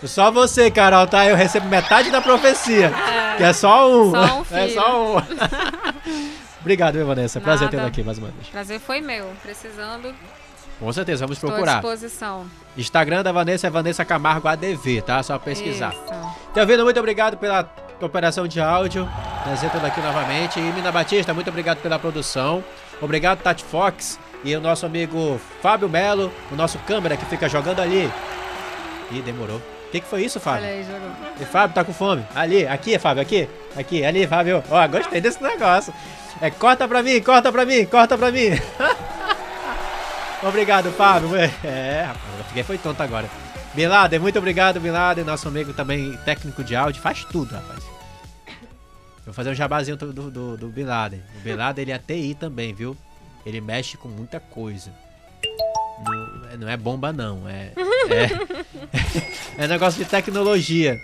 [0.04, 1.26] Só você, Carol, tá?
[1.26, 2.90] Eu recebo metade da profecia.
[3.36, 4.10] Que é só um.
[4.10, 4.74] Só um É filho.
[4.80, 5.22] só um.
[6.60, 7.40] Obrigado, viu, Vanessa?
[7.40, 8.48] Prazer tê-la aqui mais uma vez.
[8.48, 9.30] Prazer foi meu.
[9.42, 10.14] Precisando,
[10.80, 11.74] Com certeza, vamos estou à procurar.
[11.80, 12.44] disposição.
[12.76, 15.22] Instagram da Vanessa é Vanessa Camargo ADV, tá?
[15.22, 15.92] Só pesquisar.
[15.92, 16.02] Isso.
[16.52, 16.84] Tá vendo?
[16.84, 17.68] Muito obrigado pela
[18.00, 19.08] operação de áudio.
[19.72, 20.58] Tê-la aqui novamente.
[20.58, 22.62] E Mina Batista, muito obrigado pela produção.
[23.00, 24.18] Obrigado, Tati Fox.
[24.42, 28.10] E o nosso amigo Fábio Melo, o nosso câmera que fica jogando ali.
[29.10, 29.56] Ih, demorou.
[29.56, 30.64] O que, que foi isso, Fábio?
[30.64, 31.10] Olha aí, jogou.
[31.40, 32.26] E Fábio tá com fome.
[32.34, 33.48] Ali, aqui, Fábio, aqui.
[33.76, 34.62] Aqui, ali, Fábio.
[34.70, 35.94] Ó, gostei desse negócio.
[36.40, 38.48] É, corta pra mim, corta pra mim, corta pra mim.
[40.48, 41.34] obrigado, Fábio.
[41.36, 43.28] É, rapaz, eu fiquei foi tonto agora.
[43.74, 47.02] Bin Laden, muito obrigado, Bin Laden, nosso amigo também técnico de áudio.
[47.02, 47.82] Faz tudo, rapaz.
[49.24, 51.22] Vou fazer um jabazinho do, do, do, Bin Laden.
[51.36, 52.96] O Bin Laden, ele é TI também, viu?
[53.44, 54.90] ele mexe com muita coisa.
[56.02, 57.48] Não, é- não é bomba, não.
[57.48, 57.72] É,
[59.58, 60.98] é, é negócio de tecnologia.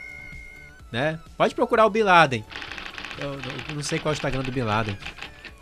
[0.90, 1.18] Né?
[1.36, 2.44] Pode procurar o Bin Laden.
[3.18, 4.96] Eu, eu não sei qual é o Instagram do Bin Laden.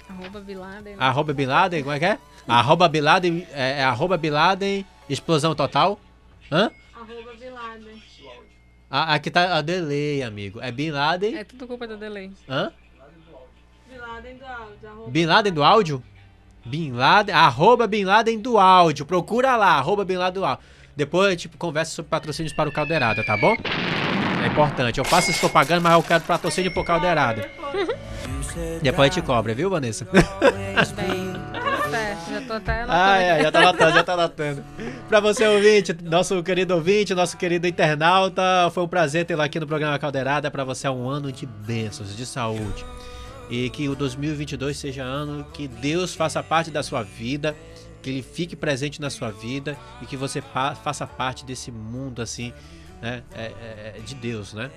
[0.08, 0.96] Arroba Biladen.
[0.98, 2.18] Arroba Bin Laden, como é que é?
[2.46, 6.00] Arroba Bin Laden, é, é arroba Bin Laden, explosão total.
[6.50, 6.70] Hã?
[6.94, 8.02] Arroba Biladen.
[8.90, 10.60] Ah, aqui tá a delay, amigo.
[10.62, 11.36] É Bin Laden.
[11.36, 12.32] É tudo culpa do delay.
[12.48, 12.72] Hã?
[13.88, 14.88] Biladen do áudio.
[14.88, 16.02] Arroba Bin Laden do áudio?
[16.64, 19.06] Bin Laden, arroba Bin Laden do áudio.
[19.06, 20.64] Procura lá, arroba Bin Laden do áudio.
[20.96, 23.54] Depois, tipo, conversa sobre patrocínios para o Caldeirada, tá bom?
[24.42, 24.98] É importante.
[24.98, 27.48] Eu faço essa propaganda, mas eu quero patrocínio pro Caldeirada.
[28.82, 30.06] Depois a gente cobra, viu, Vanessa?
[31.90, 34.64] Certo, já tô até anotando Ah, é, já tá anotando, já tá anotando.
[35.08, 39.66] Pra você, ouvinte, nosso querido ouvinte, nosso querido internauta, foi um prazer tê-lo aqui no
[39.66, 40.50] programa Caldeirada.
[40.50, 42.84] Pra você é um ano de bênçãos, de saúde.
[43.48, 47.56] E que o 2022 seja ano que Deus faça parte da sua vida,
[48.02, 50.42] que Ele fique presente na sua vida e que você
[50.82, 52.52] faça parte desse mundo, assim,
[53.00, 54.70] né, é, é, é, de Deus, né?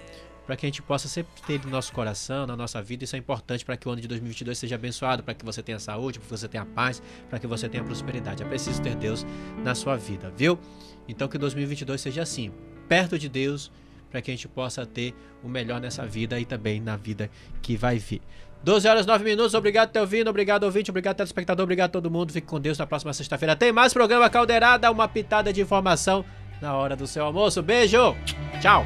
[0.45, 3.03] Para que a gente possa sempre ter no nosso coração, na nossa vida.
[3.03, 5.79] Isso é importante para que o ano de 2022 seja abençoado, para que você tenha
[5.79, 8.43] saúde, para que você tenha paz, para que você tenha prosperidade.
[8.43, 9.25] É preciso ter Deus
[9.63, 10.59] na sua vida, viu?
[11.07, 12.51] Então que 2022 seja assim,
[12.89, 13.71] perto de Deus,
[14.09, 17.29] para que a gente possa ter o melhor nessa vida e também na vida
[17.61, 18.21] que vai vir.
[18.63, 22.31] 12 horas 9 minutos, obrigado por ter obrigado ouvinte, obrigado telespectador, obrigado todo mundo.
[22.31, 23.55] Fique com Deus na próxima sexta-feira.
[23.55, 26.23] Tem mais programa Caldeirada, uma pitada de informação
[26.61, 27.61] na hora do seu almoço.
[27.61, 28.15] Beijo,
[28.61, 28.85] tchau.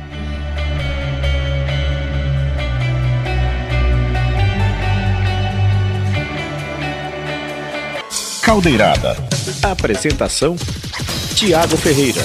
[8.41, 9.15] Caldeirada.
[9.63, 10.55] Apresentação:
[11.35, 12.21] Tiago Ferreira.